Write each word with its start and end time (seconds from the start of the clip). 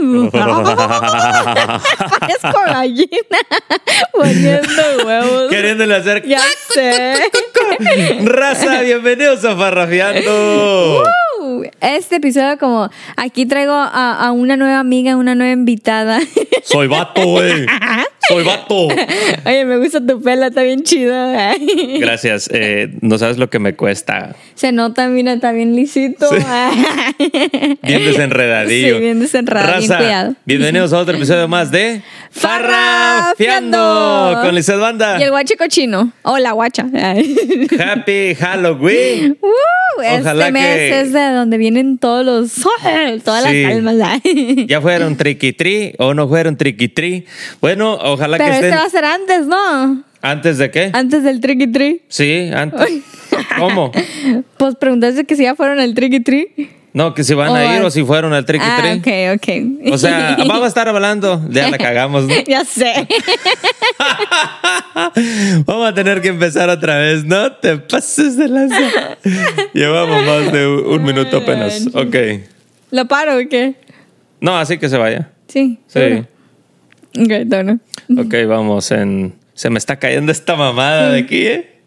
Parezco 2.20 2.60
gallina 2.66 3.38
poniendo 4.12 4.82
huevos. 5.04 5.50
Queriéndole 5.50 5.94
hacer 5.96 6.22
Ya 6.26 6.40
sé. 6.72 7.14
raza, 8.24 8.80
bienvenidos 8.80 9.44
a 9.44 9.54
Farrafiando. 9.56 11.02
Uh, 11.40 11.62
Este 11.80 12.16
episodio 12.16 12.58
como 12.58 12.90
aquí 13.16 13.46
traigo 13.46 13.72
a, 13.72 14.14
a 14.26 14.32
una 14.32 14.56
nueva 14.56 14.78
amiga, 14.80 15.16
una 15.16 15.34
nueva 15.34 15.52
invitada. 15.52 16.20
Soy 16.64 16.86
vato, 16.86 17.22
güey. 17.22 17.66
Soy 18.30 18.44
vato. 18.44 18.86
Oye, 19.44 19.64
me 19.64 19.78
gusta 19.78 20.00
tu 20.04 20.20
pelo, 20.22 20.46
está 20.46 20.62
bien 20.62 20.82
chido. 20.82 21.14
Gracias. 21.98 22.48
eh, 22.52 22.88
no 23.00 23.18
sabes 23.18 23.38
lo 23.38 23.50
que 23.50 23.58
me 23.58 23.74
cuesta. 23.74 24.34
Se 24.54 24.72
nota, 24.72 25.08
mira, 25.08 25.32
está 25.34 25.52
bien 25.52 25.74
lisito. 25.76 26.28
Bien 27.82 28.04
desenredadillo. 28.04 28.94
Sí, 28.96 29.00
bien 29.00 29.20
desenredado, 29.20 29.78
bien 29.78 29.90
Raza, 29.90 29.98
cuidado. 29.98 30.34
bienvenidos 30.44 30.92
a 30.92 30.98
otro 30.98 31.16
episodio 31.16 31.48
más 31.48 31.70
de 31.70 32.02
Farrafiando. 32.30 34.38
con 34.42 34.54
Lizeth 34.54 34.78
Banda. 34.78 35.18
Y 35.18 35.22
el 35.24 35.30
guache 35.30 35.56
cochino. 35.56 36.12
O 36.22 36.38
la 36.38 36.52
guacha. 36.52 36.86
Happy 37.78 38.34
Halloween. 38.34 39.38
Uh, 39.40 39.48
Ojalá 40.20 40.46
este 40.48 40.52
mes 40.52 40.76
que- 40.76 41.00
es 41.00 41.12
de 41.12 41.30
donde 41.32 41.58
vienen 41.58 41.98
todos 41.98 42.24
los 42.24 42.52
todas 43.24 43.44
Sí. 43.44 43.62
las 43.62 43.72
almas. 43.72 43.96
Ya 44.66 44.80
fueron 44.80 45.16
triqui-tri 45.16 45.94
o 45.98 46.14
no 46.14 46.28
fueron 46.28 46.56
triqui-tri. 46.56 47.26
Bueno, 47.60 47.94
ojalá 47.94 48.19
Pero 48.26 48.38
que 48.38 48.50
este 48.50 48.68
estén. 48.68 48.78
va 48.78 48.84
a 48.84 48.90
ser 48.90 49.04
antes, 49.04 49.46
¿no? 49.46 50.04
¿Antes 50.22 50.58
de 50.58 50.70
qué? 50.70 50.90
Antes 50.92 51.22
del 51.22 51.40
tricky 51.40 51.68
tree. 51.68 52.02
Sí, 52.08 52.50
antes. 52.54 52.86
¿Cómo? 53.58 53.90
Pues 54.58 54.74
preguntaste 54.76 55.24
que 55.24 55.36
si 55.36 55.44
ya 55.44 55.54
fueron 55.54 55.80
al 55.80 55.94
tricky 55.94 56.20
tree. 56.20 56.80
No, 56.92 57.14
que 57.14 57.22
si 57.22 57.34
van 57.34 57.54
a 57.54 57.76
ir 57.76 57.82
o 57.82 57.90
si 57.90 58.02
fueron 58.02 58.32
al 58.32 58.44
triqui-tri. 58.44 59.02
Ah, 59.06 59.36
ok, 59.36 59.38
ok. 59.38 59.92
O 59.92 59.98
sea, 59.98 60.34
vamos 60.38 60.64
a 60.64 60.66
estar 60.66 60.88
hablando. 60.88 61.40
Ya 61.48 61.70
la 61.70 61.78
cagamos, 61.78 62.24
¿no? 62.24 62.34
ya 62.46 62.64
sé. 62.64 62.92
Vamos 65.66 65.88
a 65.88 65.94
tener 65.94 66.20
que 66.20 66.28
empezar 66.28 66.68
otra 66.68 66.98
vez. 66.98 67.24
No 67.24 67.52
te 67.52 67.78
pases 67.78 68.36
de 68.36 68.48
lanza. 68.48 69.16
Llevamos 69.72 70.24
más 70.24 70.52
de 70.52 70.66
un 70.66 71.04
minuto 71.04 71.36
apenas. 71.38 71.86
Ok. 71.94 72.16
¿Lo 72.90 73.06
paro 73.06 73.38
o 73.38 73.48
qué? 73.48 73.76
No, 74.40 74.58
así 74.58 74.76
que 74.78 74.88
se 74.88 74.98
vaya. 74.98 75.30
Sí. 75.46 75.78
Sí. 75.86 75.92
seguro. 75.92 76.26
Ok, 77.18 77.32
tono. 77.48 77.78
Ok, 78.18 78.34
vamos 78.46 78.90
en... 78.90 79.34
Se 79.54 79.70
me 79.70 79.78
está 79.78 79.96
cayendo 79.98 80.32
esta 80.32 80.56
mamada 80.56 81.10
de 81.12 81.20
aquí, 81.20 81.46
¿eh? 81.46 81.80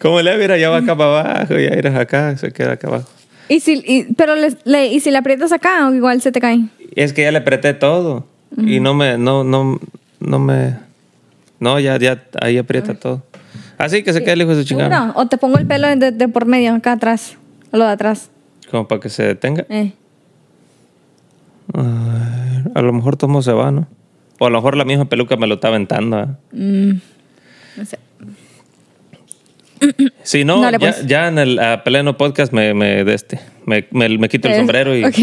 ¿Cómo 0.00 0.20
le 0.22 0.36
mira? 0.38 0.56
Ya 0.56 0.70
va 0.70 0.78
acá 0.78 0.96
para 0.96 1.20
abajo, 1.20 1.54
ya 1.54 1.76
irás 1.76 1.94
acá, 1.96 2.36
se 2.36 2.50
queda 2.52 2.72
acá 2.72 2.88
abajo. 2.88 3.08
¿Y 3.48 3.60
si, 3.60 3.82
y- 3.86 4.12
pero 4.14 4.36
le, 4.36 4.56
le- 4.64 4.86
¿y 4.86 5.00
si 5.00 5.10
le 5.10 5.18
aprietas 5.18 5.52
acá 5.52 5.88
o 5.88 5.94
igual 5.94 6.22
se 6.22 6.32
te 6.32 6.40
cae? 6.40 6.60
Es 6.96 7.12
que 7.12 7.22
ya 7.22 7.32
le 7.32 7.38
apreté 7.38 7.74
todo. 7.74 8.26
Y 8.56 8.80
no 8.80 8.94
me... 8.94 9.18
No, 9.18 9.44
no, 9.44 9.78
no 10.20 10.38
me... 10.38 10.76
No, 11.58 11.78
ya, 11.78 11.98
ya, 11.98 12.22
ahí 12.40 12.56
aprieta 12.58 12.94
todo. 12.94 13.22
Así 13.76 14.02
que 14.02 14.12
se 14.12 14.22
queda 14.22 14.32
el 14.34 14.42
hijo 14.42 14.54
de 14.54 14.62
su 14.62 14.68
chingada. 14.68 14.98
¿Seguro? 15.00 15.20
O 15.20 15.26
te 15.26 15.36
pongo 15.36 15.58
el 15.58 15.66
pelo 15.66 15.88
de, 15.88 16.10
de 16.12 16.28
por 16.28 16.46
medio, 16.46 16.74
acá 16.74 16.92
atrás. 16.92 17.36
Lo 17.72 17.84
de 17.84 17.90
atrás. 17.92 18.30
Como 18.70 18.86
para 18.88 19.00
que 19.00 19.08
se 19.08 19.22
detenga. 19.24 19.66
Eh. 19.68 19.92
Ay, 21.74 22.64
a 22.74 22.82
lo 22.82 22.92
mejor 22.92 23.16
todo 23.16 23.42
se 23.42 23.52
va, 23.52 23.70
¿no? 23.70 23.86
O 24.42 24.46
a 24.46 24.50
lo 24.50 24.56
mejor 24.56 24.74
la 24.74 24.86
misma 24.86 25.04
peluca 25.04 25.36
me 25.36 25.46
lo 25.46 25.56
está 25.56 25.68
aventando. 25.68 26.18
¿eh? 26.54 26.94
No 27.76 27.84
sé. 27.84 27.98
Si 30.22 30.46
no, 30.46 30.70
ya, 30.70 30.78
pues. 30.78 31.06
ya 31.06 31.28
en 31.28 31.38
el 31.38 31.58
a 31.58 31.84
pleno 31.84 32.16
podcast 32.16 32.50
me, 32.50 32.72
me, 32.72 33.04
de 33.04 33.14
este, 33.14 33.38
me, 33.66 33.86
me, 33.90 34.08
me 34.16 34.30
quito 34.30 34.48
el 34.48 34.56
sombrero 34.56 34.96
y 34.96 35.04
Ok. 35.04 35.18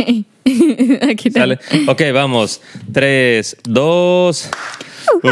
Aquí 1.10 1.32
te 1.32 1.40
sale. 1.40 1.58
Ok, 1.88 2.04
vamos. 2.14 2.62
Tres, 2.94 3.58
dos. 3.64 4.52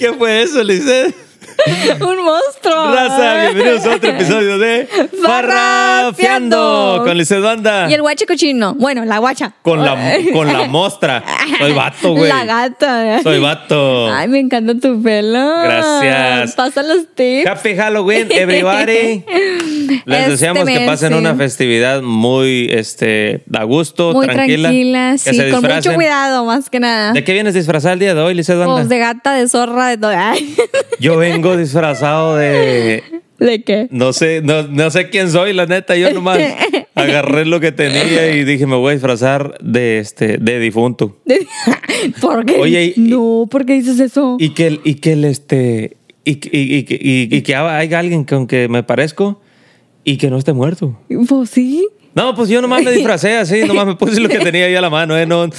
¿Qué 0.00 0.12
fue 0.18 0.42
eso, 0.42 0.60
Lisette? 0.64 1.14
Un 2.00 2.24
monstruo. 2.24 2.94
Raza, 2.94 3.36
bienvenidos 3.52 3.84
a 3.86 3.96
otro 3.96 4.10
episodio 4.10 4.58
de 4.58 4.88
Farrafiando 5.24 7.02
con 7.04 7.16
Lisette 7.16 7.40
Banda. 7.42 7.88
Y 7.90 7.94
el 7.94 8.02
guache 8.02 8.26
cochino. 8.26 8.74
Bueno, 8.74 9.04
la 9.04 9.18
guacha. 9.18 9.52
Con 9.62 9.84
la, 9.84 9.96
con 10.32 10.52
la 10.52 10.66
mostra. 10.68 11.22
Soy 11.58 11.72
vato, 11.72 12.12
güey. 12.12 12.28
La 12.28 12.44
gata. 12.44 13.22
Soy 13.22 13.38
vato. 13.40 14.12
Ay, 14.12 14.28
me 14.28 14.40
encanta 14.40 14.74
tu 14.74 15.02
pelo. 15.02 15.60
Gracias. 15.62 16.52
Pasa 16.54 16.82
los 16.82 17.06
tips. 17.14 17.46
Happy 17.48 17.76
Halloween, 17.76 18.28
everybody. 18.30 19.24
Les 20.04 20.18
Este 20.20 20.30
deseamos 20.30 20.64
que 20.64 20.80
pasen 20.80 21.12
sí. 21.12 21.18
una 21.18 21.34
festividad 21.34 22.02
muy 22.02 22.68
este, 22.70 23.44
a 23.54 23.64
gusto, 23.64 24.12
Muy 24.12 24.26
tranquila. 24.26 24.68
tranquila, 24.68 25.18
sí, 25.18 25.50
con 25.50 25.62
mucho 25.62 25.94
cuidado, 25.94 26.44
más 26.44 26.70
que 26.70 26.80
nada. 26.80 27.12
¿De 27.12 27.22
qué 27.24 27.32
vienes 27.32 27.54
disfrazada 27.54 27.92
el 27.94 28.00
día 28.00 28.14
de 28.14 28.20
hoy, 28.20 28.34
Lizeth 28.34 28.58
Banda? 28.58 28.74
Pues 28.74 28.88
de 28.88 28.98
gata, 28.98 29.34
de 29.34 29.48
zorra, 29.48 29.88
de 29.88 29.98
todo. 29.98 30.12
Yo 31.00 31.16
vengo 31.16 31.56
disfrazado 31.56 32.36
de. 32.36 33.02
¿De 33.38 33.62
qué? 33.62 33.88
No 33.90 34.12
sé, 34.12 34.40
no, 34.42 34.62
no 34.68 34.90
sé 34.90 35.10
quién 35.10 35.30
soy, 35.30 35.52
la 35.52 35.66
neta. 35.66 35.96
Yo 35.96 36.12
nomás 36.12 36.38
agarré 36.94 37.44
lo 37.44 37.58
que 37.60 37.72
tenía 37.72 38.34
y 38.34 38.44
dije, 38.44 38.66
me 38.66 38.76
voy 38.76 38.90
a 38.90 38.94
disfrazar 38.94 39.56
de 39.60 39.98
este, 39.98 40.38
de 40.38 40.58
difunto. 40.60 41.16
¿Por 42.20 42.46
qué? 42.46 42.56
Oye, 42.58 42.94
y- 42.96 43.00
no, 43.00 43.46
¿por 43.50 43.66
qué 43.66 43.74
dices 43.74 43.98
eso? 44.00 44.36
Y 44.38 44.50
que 44.50 44.66
el, 44.68 44.80
y 44.84 44.94
que 44.96 45.12
el 45.12 45.24
este. 45.24 45.96
Y, 46.24 46.36
que- 46.36 46.50
y, 46.52 46.86
y- 46.88 47.36
y 47.36 47.42
que 47.42 47.54
haya 47.56 47.98
alguien 47.98 48.24
con 48.24 48.46
que 48.46 48.68
me 48.68 48.82
parezco 48.82 49.40
y 50.04 50.16
que 50.16 50.30
no 50.30 50.38
esté 50.38 50.52
muerto. 50.52 50.98
Pues 51.28 51.50
sí. 51.50 51.86
No, 52.14 52.34
pues 52.34 52.48
yo 52.48 52.60
nomás 52.62 52.82
me 52.84 52.92
disfracé 52.92 53.36
así, 53.36 53.62
nomás 53.62 53.86
me 53.86 53.96
puse 53.96 54.20
lo 54.20 54.28
que 54.28 54.38
tenía 54.38 54.66
ahí 54.66 54.74
a 54.74 54.80
la 54.80 54.90
mano, 54.90 55.18
¿eh? 55.18 55.26
No, 55.26 55.46
no, 55.46 55.52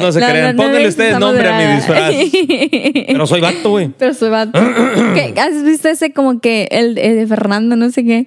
no 0.00 0.12
se 0.12 0.20
No, 0.20 0.26
crean. 0.28 0.44
no, 0.46 0.52
no 0.54 0.62
Pónganle 0.64 0.88
ustedes 0.88 1.18
nombre 1.18 1.48
a 1.48 1.58
mi 1.58 1.76
disfraz. 1.76 2.14
Pero 3.06 3.26
soy 3.26 3.40
vato, 3.40 3.70
güey. 3.70 3.90
Pero 3.98 4.14
soy 4.14 4.30
vato. 4.30 4.58
¿Qué? 5.14 5.34
¿Has 5.40 5.62
visto 5.62 5.88
ese 5.88 6.12
como 6.12 6.40
que 6.40 6.68
el, 6.70 6.98
el 6.98 7.16
de 7.16 7.26
Fernando, 7.26 7.76
no 7.76 7.90
sé 7.90 8.04
qué? 8.04 8.26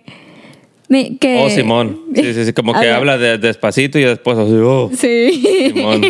Me- 0.89 1.17
que... 1.17 1.39
Oh, 1.43 1.49
Simón. 1.49 1.99
Sí, 2.15 2.33
sí, 2.33 2.45
sí, 2.45 2.53
como 2.53 2.71
que 2.79 2.89
habla 2.89 3.17
de- 3.17 3.37
despacito 3.37 3.99
y 3.99 4.03
después 4.03 4.37
así, 4.37 4.53
oh, 4.53 4.89
Sí. 4.97 5.71
Simón. 5.75 6.01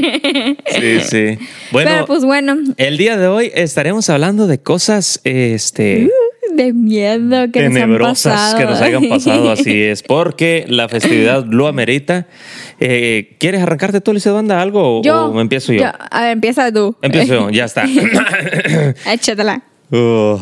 Sí, 0.80 1.00
sí. 1.02 1.40
Bueno, 1.72 1.90
Pero 1.92 2.06
pues 2.06 2.24
bueno, 2.24 2.56
el 2.78 2.98
día 2.98 3.18
de 3.18 3.26
hoy 3.28 3.52
estaremos 3.56 4.08
hablando 4.12 4.46
de 4.46 4.60
cosas, 4.60 5.20
este... 5.24 6.12
de 6.58 6.74
miedo 6.74 7.50
que 7.54 7.60
nos 7.62 7.68
han 7.68 7.74
tenebrosas 7.74 8.34
pasado. 8.34 8.58
que 8.58 8.66
nos 8.66 8.82
hayan 8.82 9.08
pasado, 9.08 9.50
así 9.52 9.82
es, 9.84 10.04
porque 10.04 10.66
la 10.68 10.90
festividad 10.90 11.46
lo 11.50 11.68
amerita. 11.68 12.28
Eh, 12.80 13.36
¿Quieres 13.40 13.62
arrancarte 13.62 14.02
tú, 14.02 14.14
Lizeth 14.14 14.34
Banda, 14.34 14.62
algo 14.62 15.02
Yo. 15.04 15.28
o 15.28 15.40
empiezo 15.40 15.72
yo? 15.72 15.84
A 15.86 16.22
ver, 16.22 16.32
empieza 16.32 16.72
tú. 16.72 16.96
Empiezo 17.02 17.34
yo, 17.36 17.50
ya 17.52 17.66
está. 17.66 17.86
Échatela. 19.12 19.64
Oh, 19.90 20.38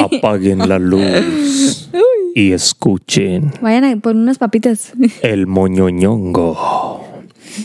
apaguen 0.00 0.68
la 0.68 0.78
luz 0.78 1.88
y 2.34 2.52
escuchen 2.52 3.50
Vayan 3.62 3.84
a 3.84 3.96
por 3.96 4.14
unas 4.14 4.36
papitas. 4.36 4.92
el 5.22 5.46
moñoñongo. 5.46 7.02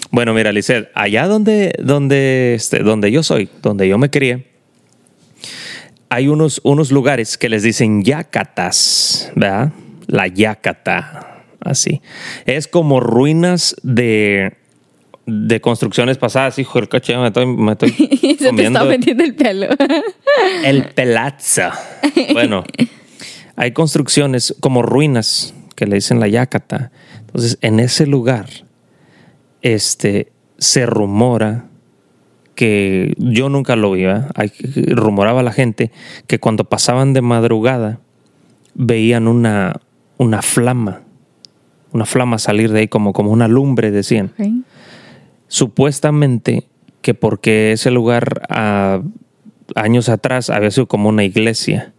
Bueno, 0.09 0.33
mira, 0.33 0.53
Lizeth, 0.53 0.87
allá 0.95 1.27
donde, 1.27 1.73
donde, 1.83 2.53
este, 2.55 2.79
donde 2.79 3.11
yo 3.11 3.23
soy, 3.23 3.49
donde 3.61 3.89
yo 3.89 3.97
me 3.97 4.09
crié, 4.09 4.50
hay 6.11 6.27
unos, 6.27 6.59
unos 6.65 6.91
lugares 6.91 7.37
que 7.37 7.47
les 7.47 7.63
dicen 7.63 8.03
yacatas, 8.03 9.31
¿verdad? 9.33 9.71
La 10.07 10.27
yacata, 10.27 11.45
así. 11.61 12.01
Es 12.45 12.67
como 12.67 12.99
ruinas 12.99 13.77
de, 13.81 14.57
de 15.25 15.61
construcciones 15.61 16.17
pasadas. 16.17 16.59
Hijo 16.59 16.79
del 16.79 16.89
coche, 16.89 17.15
me 17.15 17.27
estoy, 17.27 17.45
me 17.45 17.71
estoy 17.71 17.91
te 18.21 18.31
está 18.31 18.49
comiendo 18.49 18.85
metiendo 18.87 19.23
el 19.23 19.35
pelo. 19.35 19.67
el 20.65 20.83
pelazzo. 20.89 21.69
Bueno, 22.33 22.65
hay 23.55 23.71
construcciones 23.71 24.53
como 24.59 24.81
ruinas 24.81 25.53
que 25.77 25.85
le 25.85 25.95
dicen 25.95 26.19
la 26.19 26.27
yacata. 26.27 26.91
Entonces, 27.21 27.57
en 27.61 27.79
ese 27.79 28.05
lugar, 28.05 28.49
este, 29.61 30.33
se 30.57 30.85
rumora 30.85 31.69
que 32.55 33.13
yo 33.17 33.49
nunca 33.49 33.75
lo 33.75 33.91
vi, 33.91 34.05
rumoraba 34.87 35.43
la 35.43 35.51
gente 35.51 35.91
que 36.27 36.39
cuando 36.39 36.65
pasaban 36.65 37.13
de 37.13 37.21
madrugada 37.21 37.99
veían 38.73 39.27
una, 39.27 39.79
una 40.17 40.41
flama, 40.41 41.01
una 41.93 42.05
flama 42.05 42.37
salir 42.37 42.71
de 42.71 42.81
ahí 42.81 42.87
como, 42.87 43.13
como 43.13 43.31
una 43.31 43.47
lumbre, 43.47 43.91
decían 43.91 44.31
supuestamente 45.51 46.69
que 47.01 47.13
porque 47.13 47.73
ese 47.73 47.91
lugar 47.91 48.43
ah, 48.49 49.01
años 49.75 50.07
atrás 50.07 50.49
había 50.49 50.71
sido 50.71 50.87
como 50.87 51.09
una 51.09 51.25
iglesia 51.25 51.93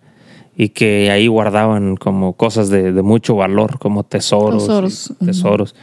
y 0.56 0.70
que 0.70 1.10
ahí 1.10 1.26
guardaban 1.26 1.96
como 1.96 2.32
cosas 2.32 2.70
de, 2.70 2.92
de 2.92 3.02
mucho 3.02 3.36
valor, 3.36 3.78
como 3.78 4.04
tesoros. 4.04 5.14
Tesoros. 5.24 5.74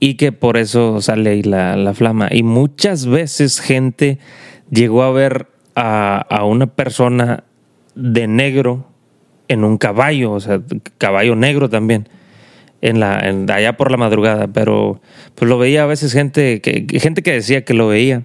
Y 0.00 0.14
que 0.14 0.32
por 0.32 0.56
eso 0.56 1.00
sale 1.02 1.30
ahí 1.30 1.42
la, 1.42 1.76
la 1.76 1.92
flama. 1.94 2.28
Y 2.30 2.42
muchas 2.42 3.06
veces 3.06 3.60
gente 3.60 4.18
llegó 4.70 5.02
a 5.02 5.10
ver 5.12 5.46
a, 5.76 6.16
a 6.30 6.44
una 6.44 6.66
persona 6.66 7.44
de 7.94 8.26
negro 8.26 8.86
en 9.48 9.62
un 9.64 9.76
caballo, 9.78 10.32
o 10.32 10.40
sea, 10.40 10.60
caballo 10.98 11.36
negro 11.36 11.68
también. 11.68 12.08
en 12.82 12.98
la, 12.98 13.18
en- 13.28 13.50
allá 13.50 13.76
por 13.76 13.90
la 13.90 13.98
madrugada, 13.98 14.46
pero 14.48 15.02
pues 15.34 15.48
lo 15.50 15.58
veía 15.58 15.82
a 15.82 15.86
veces 15.86 16.12
gente 16.14 16.62
que, 16.62 16.86
gente 16.98 17.22
que 17.22 17.32
decía 17.32 17.62
que 17.64 17.74
lo 17.74 17.88
veía, 17.88 18.22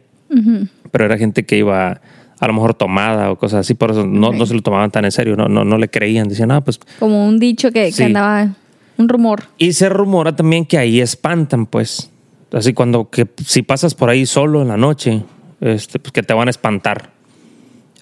pero 0.92 1.04
era 1.06 1.18
gente 1.18 1.44
que 1.45 1.57
iba 1.57 2.00
a 2.39 2.48
lo 2.48 2.54
mejor 2.54 2.74
tomada 2.74 3.31
o 3.31 3.38
cosas 3.38 3.62
así, 3.62 3.74
por 3.74 3.92
eso 3.92 4.06
no, 4.06 4.31
no 4.31 4.45
se 4.45 4.54
lo 4.54 4.62
tomaban 4.62 4.92
tan 4.92 5.04
en 5.04 5.12
serio, 5.12 5.36
no, 5.36 5.50
no, 5.50 5.66
no 5.66 5.78
le 5.78 5.89
creían, 5.89 6.30
decían, 6.30 6.51
ah, 6.51 6.62
pues 6.63 6.80
Como 7.00 7.28
un 7.28 7.38
dicho 7.38 7.71
que, 7.71 7.92
que 7.92 8.04
andaba, 8.06 8.56
un 8.97 9.09
rumor. 9.09 9.44
Y 9.57 9.74
se 9.74 9.89
rumora 9.89 10.36
también 10.36 10.65
que 10.65 10.77
ahí 10.77 11.01
espantan, 11.01 11.65
pues. 11.65 12.12
Así 12.51 12.74
cuando 12.74 13.09
que 13.09 13.27
si 13.45 13.62
pasas 13.62 13.95
por 13.95 14.09
ahí 14.09 14.25
solo 14.25 14.62
en 14.62 14.69
la 14.69 14.77
noche, 14.77 15.24
este, 15.62 16.00
pues 16.00 16.13
que 16.13 16.24
te 16.24 16.33
van 16.33 16.47
a 16.47 16.51
espantar. 16.51 17.12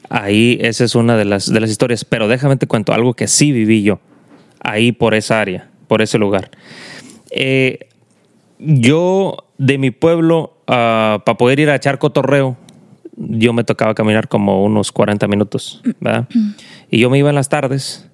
Ahí 0.09 0.57
esa 0.61 0.83
es 0.83 0.95
una 0.95 1.17
de 1.17 1.25
las, 1.25 1.51
de 1.51 1.59
las 1.59 1.69
historias. 1.69 2.05
Pero 2.05 2.27
déjame 2.27 2.57
te 2.57 2.67
cuento 2.67 2.93
algo 2.93 3.13
que 3.13 3.27
sí 3.27 3.51
viví 3.51 3.83
yo. 3.83 3.99
Ahí 4.59 4.91
por 4.91 5.15
esa 5.15 5.41
área, 5.41 5.69
por 5.87 6.01
ese 6.01 6.17
lugar. 6.17 6.51
Eh, 7.31 7.87
yo 8.59 9.37
de 9.57 9.77
mi 9.77 9.91
pueblo, 9.91 10.57
para 10.65 11.23
poder 11.37 11.59
ir 11.59 11.69
a 11.69 11.75
echar 11.75 11.97
cotorreo, 11.99 12.57
yo 13.15 13.53
me 13.53 13.63
tocaba 13.63 13.93
caminar 13.93 14.27
como 14.27 14.63
unos 14.63 14.91
40 14.91 15.27
minutos, 15.27 15.81
¿verdad? 15.99 16.27
Y 16.89 16.99
yo 16.99 17.09
me 17.09 17.17
iba 17.17 17.29
en 17.29 17.35
las 17.35 17.49
tardes. 17.49 18.09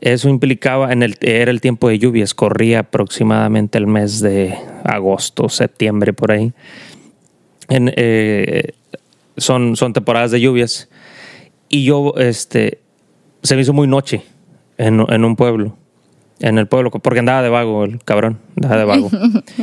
Eso 0.00 0.28
implicaba, 0.30 0.92
en 0.92 1.02
el, 1.02 1.16
era 1.20 1.50
el 1.50 1.60
tiempo 1.60 1.88
de 1.88 1.98
lluvias, 1.98 2.34
corría 2.34 2.80
aproximadamente 2.80 3.76
el 3.76 3.86
mes 3.86 4.20
de 4.20 4.56
agosto, 4.82 5.48
septiembre, 5.50 6.12
por 6.14 6.32
ahí. 6.32 6.52
En, 7.68 7.92
eh, 7.96 8.72
son, 9.36 9.76
son 9.76 9.92
temporadas 9.92 10.30
de 10.30 10.40
lluvias. 10.40 10.88
Y 11.68 11.84
yo, 11.84 12.14
este, 12.16 12.80
se 13.42 13.56
me 13.56 13.62
hizo 13.62 13.74
muy 13.74 13.86
noche 13.86 14.22
en, 14.78 15.04
en 15.08 15.24
un 15.24 15.36
pueblo, 15.36 15.76
en 16.40 16.56
el 16.56 16.66
pueblo, 16.66 16.90
porque 16.90 17.18
andaba 17.18 17.42
de 17.42 17.50
vago 17.50 17.84
el 17.84 18.02
cabrón, 18.02 18.38
andaba 18.56 18.78
de 18.78 18.84
vago. 18.84 19.10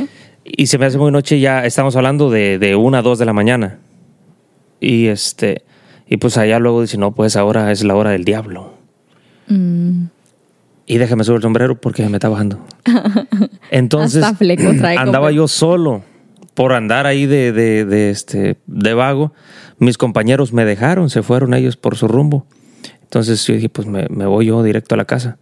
y 0.44 0.68
se 0.68 0.78
me 0.78 0.86
hace 0.86 0.98
muy 0.98 1.10
noche, 1.10 1.40
ya 1.40 1.64
estamos 1.64 1.96
hablando 1.96 2.30
de, 2.30 2.58
de 2.58 2.76
una, 2.76 3.02
dos 3.02 3.18
de 3.18 3.24
la 3.24 3.32
mañana. 3.32 3.78
Y 4.80 5.08
este, 5.08 5.62
y 6.06 6.18
pues 6.18 6.38
allá 6.38 6.60
luego 6.60 6.82
dice, 6.82 6.96
no, 6.96 7.12
pues 7.12 7.36
ahora 7.36 7.72
es 7.72 7.82
la 7.82 7.96
hora 7.96 8.10
del 8.10 8.24
diablo. 8.24 8.74
Y 10.90 10.96
déjame 10.96 11.22
subir 11.22 11.36
el 11.36 11.42
sombrero 11.42 11.78
porque 11.78 12.08
me 12.08 12.16
está 12.16 12.30
bajando. 12.30 12.58
Entonces, 13.70 14.24
andaba 14.96 15.30
yo 15.30 15.46
solo 15.46 16.02
por 16.54 16.72
andar 16.72 17.06
ahí 17.06 17.26
de, 17.26 17.52
de, 17.52 17.84
de, 17.84 18.08
este, 18.08 18.56
de 18.66 18.94
vago. 18.94 19.34
Mis 19.78 19.98
compañeros 19.98 20.54
me 20.54 20.64
dejaron, 20.64 21.10
se 21.10 21.22
fueron 21.22 21.52
ellos 21.52 21.76
por 21.76 21.96
su 21.96 22.08
rumbo. 22.08 22.46
Entonces 23.02 23.46
yo 23.46 23.54
dije, 23.54 23.68
pues 23.68 23.86
me, 23.86 24.06
me 24.08 24.24
voy 24.24 24.46
yo 24.46 24.62
directo 24.62 24.94
a 24.94 24.98
la 24.98 25.04
casa. 25.04 25.36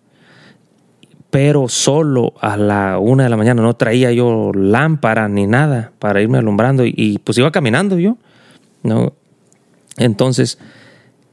Pero 1.31 1.69
solo 1.69 2.35
a 2.41 2.57
la 2.57 2.99
una 2.99 3.23
de 3.23 3.31
la 3.31 3.37
mañana 3.37 3.63
no 3.63 3.75
traía 3.77 4.11
yo 4.11 4.51
lámpara 4.53 5.29
ni 5.29 5.47
nada 5.47 5.93
para 6.01 6.21
irme 6.21 6.39
alumbrando 6.39 6.85
y, 6.85 6.93
y, 6.97 7.19
pues 7.19 7.39
iba 7.39 7.53
caminando 7.53 8.01
yo. 8.01 8.19
¿no? 8.83 9.13
Entonces, 9.97 10.59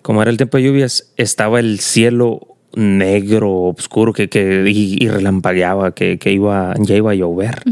como 0.03 0.21
era 0.21 0.29
el 0.29 0.37
tiempo 0.37 0.57
de 0.57 0.63
lluvias, 0.63 1.11
estaba 1.17 1.59
el 1.59 1.79
cielo 1.79 2.52
negro, 2.75 3.51
oscuro, 3.51 4.13
que, 4.13 4.29
que, 4.29 4.63
y, 4.67 4.97
y 5.03 5.07
relampagueaba, 5.07 5.93
que, 5.93 6.17
que 6.17 6.31
iba, 6.31 6.73
ya 6.79 6.95
iba 6.95 7.11
a 7.11 7.15
llover. 7.15 7.63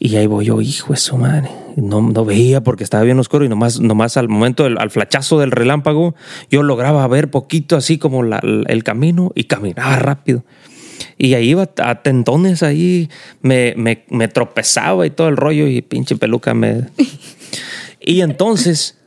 Y 0.00 0.14
ahí 0.16 0.26
voy 0.26 0.46
yo, 0.46 0.60
hijo 0.60 0.92
de 0.92 0.98
su 0.98 1.16
madre. 1.16 1.48
No, 1.76 2.00
no 2.00 2.24
veía 2.24 2.60
porque 2.62 2.84
estaba 2.84 3.02
bien 3.04 3.18
oscuro 3.18 3.44
y 3.44 3.48
nomás, 3.48 3.80
nomás 3.80 4.16
al 4.16 4.28
momento, 4.28 4.64
del, 4.64 4.78
al 4.78 4.90
flachazo 4.90 5.40
del 5.40 5.50
relámpago, 5.50 6.14
yo 6.50 6.62
lograba 6.62 7.06
ver 7.08 7.30
poquito 7.30 7.76
así 7.76 7.98
como 7.98 8.22
la- 8.22 8.40
el 8.68 8.84
camino 8.84 9.32
y 9.34 9.44
caminaba 9.44 9.96
rápido. 9.96 10.44
Y 11.16 11.34
ahí 11.34 11.50
iba 11.50 11.68
a 11.82 12.02
tentones, 12.02 12.62
ahí 12.62 13.08
me, 13.42 13.74
me, 13.76 14.04
me 14.08 14.28
tropezaba 14.28 15.04
y 15.06 15.10
todo 15.10 15.28
el 15.28 15.36
rollo 15.36 15.66
y 15.66 15.82
pinche 15.82 16.16
peluca 16.16 16.54
me... 16.54 16.84
y 18.00 18.20
entonces, 18.20 18.97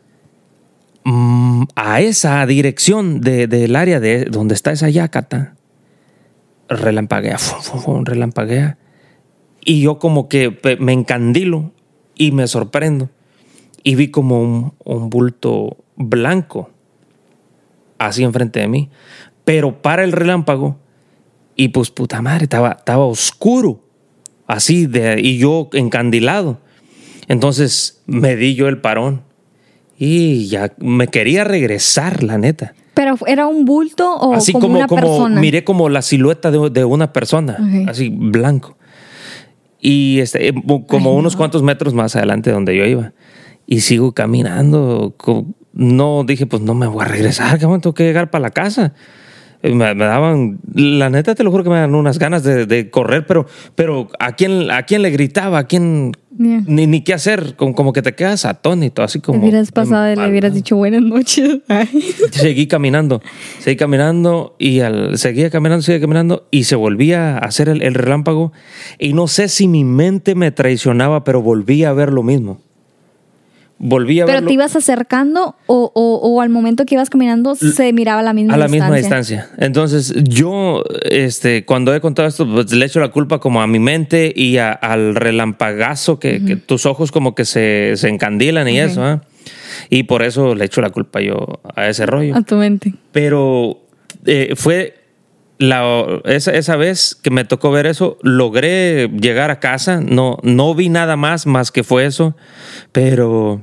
mm, 1.03 1.63
a 1.75 2.01
esa 2.01 2.45
dirección 2.45 3.21
de- 3.21 3.47
del 3.47 3.75
área 3.75 3.99
de 3.99 4.25
donde 4.25 4.53
está 4.53 4.71
esa 4.71 4.89
yacata, 4.89 5.55
relampaguea, 6.69 7.37
fum, 7.37 7.61
fum, 7.61 7.79
fum, 7.81 8.05
relampaguea. 8.05 8.77
Y 9.63 9.81
yo 9.81 9.99
como 9.99 10.27
que 10.29 10.57
me 10.79 10.93
encandilo 10.93 11.71
y 12.15 12.31
me 12.31 12.47
sorprendo. 12.47 13.09
Y 13.83 13.95
vi 13.95 14.09
como 14.09 14.41
un, 14.41 14.73
un 14.83 15.09
bulto 15.09 15.77
blanco 15.95 16.69
así 17.97 18.23
enfrente 18.23 18.59
de 18.59 18.67
mí. 18.67 18.89
Pero 19.43 19.81
para 19.81 20.03
el 20.03 20.11
relámpago 20.11 20.77
y 21.55 21.69
pues 21.69 21.91
puta 21.91 22.21
madre, 22.21 22.43
estaba, 22.45 22.71
estaba 22.71 23.05
oscuro. 23.05 23.83
Así 24.47 24.85
de, 24.87 25.19
y 25.21 25.37
yo 25.37 25.69
encandilado. 25.73 26.59
Entonces 27.27 28.01
me 28.07 28.35
di 28.35 28.55
yo 28.55 28.67
el 28.67 28.79
parón. 28.81 29.23
Y 30.03 30.47
ya 30.47 30.73
me 30.79 31.09
quería 31.09 31.43
regresar, 31.43 32.23
la 32.23 32.39
neta. 32.39 32.73
Pero 32.95 33.15
era 33.27 33.45
un 33.45 33.65
bulto 33.65 34.15
o 34.15 34.33
así 34.33 34.51
como, 34.51 34.63
como, 34.63 34.77
una 34.79 34.87
como 34.87 35.01
persona. 35.01 35.39
miré 35.39 35.63
como 35.63 35.89
la 35.89 36.01
silueta 36.01 36.49
de, 36.49 36.71
de 36.71 36.83
una 36.85 37.13
persona, 37.13 37.57
así 37.87 38.09
blanco. 38.09 38.79
Y 39.79 40.17
este, 40.19 40.47
eh, 40.47 40.53
como 40.87 41.11
Ay, 41.11 41.17
unos 41.17 41.33
no. 41.33 41.37
cuantos 41.37 41.61
metros 41.61 41.93
más 41.93 42.15
adelante 42.15 42.49
de 42.49 42.55
donde 42.55 42.75
yo 42.75 42.83
iba. 42.85 43.13
Y 43.67 43.81
sigo 43.81 44.13
caminando. 44.13 45.15
No 45.73 46.23
dije, 46.25 46.47
pues 46.47 46.63
no 46.63 46.73
me 46.73 46.87
voy 46.87 47.03
a 47.05 47.07
regresar, 47.07 47.59
cabrón, 47.59 47.81
tengo 47.81 47.93
que 47.93 48.03
llegar 48.03 48.31
para 48.31 48.41
la 48.41 48.49
casa. 48.49 48.93
Eh, 49.61 49.71
Me, 49.75 49.93
me 49.93 50.05
daban, 50.05 50.59
la 50.73 51.11
neta 51.11 51.35
te 51.35 51.43
lo 51.43 51.51
juro 51.51 51.63
que 51.63 51.69
me 51.69 51.77
dan 51.77 51.93
unas 51.93 52.17
ganas 52.17 52.41
de, 52.43 52.65
de 52.65 52.89
correr, 52.89 53.27
pero, 53.27 53.45
pero 53.75 54.09
¿a 54.19 54.31
quién, 54.31 54.71
¿a 54.71 54.81
quién 54.81 55.03
le 55.03 55.11
gritaba? 55.11 55.59
¿A 55.59 55.63
quién? 55.65 56.13
Yeah. 56.37 56.63
Ni, 56.65 56.87
ni 56.87 57.01
qué 57.01 57.13
hacer, 57.13 57.55
como, 57.57 57.75
como 57.75 57.91
que 57.91 58.01
te 58.01 58.15
quedas 58.15 58.45
atónito, 58.45 59.03
así 59.03 59.19
Le 59.19 59.21
como... 59.21 59.39
hubieras 59.41 59.71
pasado 59.71 60.11
y 60.11 60.15
le 60.15 60.29
hubieras 60.29 60.53
dicho 60.53 60.77
buenas 60.77 61.01
noches. 61.01 61.59
Ay. 61.67 61.87
seguí 62.31 62.67
caminando, 62.67 63.21
seguí 63.59 63.75
caminando 63.75 64.55
y 64.57 64.79
al, 64.79 65.17
seguía 65.17 65.49
caminando, 65.49 65.81
seguía 65.81 65.99
caminando 65.99 66.47
y 66.49 66.63
se 66.63 66.75
volvía 66.75 67.37
a 67.37 67.39
hacer 67.39 67.67
el, 67.67 67.81
el 67.81 67.95
relámpago 67.95 68.53
y 68.97 69.13
no 69.13 69.27
sé 69.27 69.49
si 69.49 69.67
mi 69.67 69.83
mente 69.83 70.33
me 70.35 70.51
traicionaba, 70.51 71.23
pero 71.25 71.41
volví 71.41 71.83
a 71.83 71.91
ver 71.91 72.13
lo 72.13 72.23
mismo. 72.23 72.61
Volví 73.83 74.19
a 74.21 74.25
Pero 74.25 74.35
verlo 74.35 74.47
te 74.47 74.53
ibas 74.53 74.75
acercando 74.75 75.55
o, 75.65 75.91
o- 75.95 76.19
o 76.21 76.41
al 76.41 76.49
momento 76.49 76.85
que 76.85 76.93
ibas 76.93 77.09
caminando 77.09 77.55
se 77.55 77.91
miraba 77.93 78.21
la 78.21 78.31
misma 78.31 78.53
a 78.53 78.57
la 78.57 78.67
distancia. 78.67 78.85
misma 78.99 79.17
distancia. 79.17 79.49
Entonces 79.57 80.13
yo, 80.23 80.83
este, 81.03 81.65
cuando 81.65 81.95
he 81.95 81.99
contado 81.99 82.27
esto, 82.27 82.47
pues, 82.47 82.71
le 82.73 82.85
echo 82.85 82.99
la 82.99 83.07
culpa 83.09 83.39
como 83.39 83.59
a 83.59 83.65
mi 83.65 83.79
mente 83.79 84.31
y 84.35 84.57
a- 84.57 84.71
al 84.71 85.15
relampagazo 85.15 86.19
que, 86.19 86.45
que 86.45 86.57
tus 86.57 86.85
ojos 86.85 87.11
como 87.11 87.33
que 87.33 87.43
se, 87.43 87.93
se 87.95 88.07
encandilan 88.07 88.67
y 88.69 88.79
eso, 88.79 89.03
¿ah? 89.03 89.21
Y 89.89 90.03
por 90.03 90.21
eso 90.21 90.53
le 90.53 90.65
echo 90.65 90.79
la 90.81 90.91
culpa 90.91 91.19
yo 91.21 91.59
a 91.75 91.87
ese 91.87 92.05
rollo. 92.05 92.35
A 92.35 92.43
tu 92.43 92.57
mente. 92.57 92.93
Pero 93.11 93.79
eh, 94.27 94.53
fue 94.55 94.93
la, 95.57 96.21
esa, 96.25 96.51
esa 96.51 96.75
vez 96.75 97.15
que 97.15 97.31
me 97.31 97.45
tocó 97.45 97.71
ver 97.71 97.87
eso, 97.87 98.19
logré 98.21 99.07
llegar 99.09 99.49
a 99.49 99.59
casa. 99.59 100.01
No, 100.01 100.37
no 100.43 100.75
vi 100.75 100.89
nada 100.89 101.15
más, 101.17 101.47
más 101.47 101.71
que 101.71 101.83
fue 101.83 102.05
eso. 102.05 102.35
Pero 102.91 103.61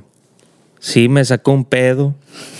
sí 0.79 1.09
me 1.09 1.23
sacó 1.25 1.51
un 1.51 1.65
pedo. 1.65 2.15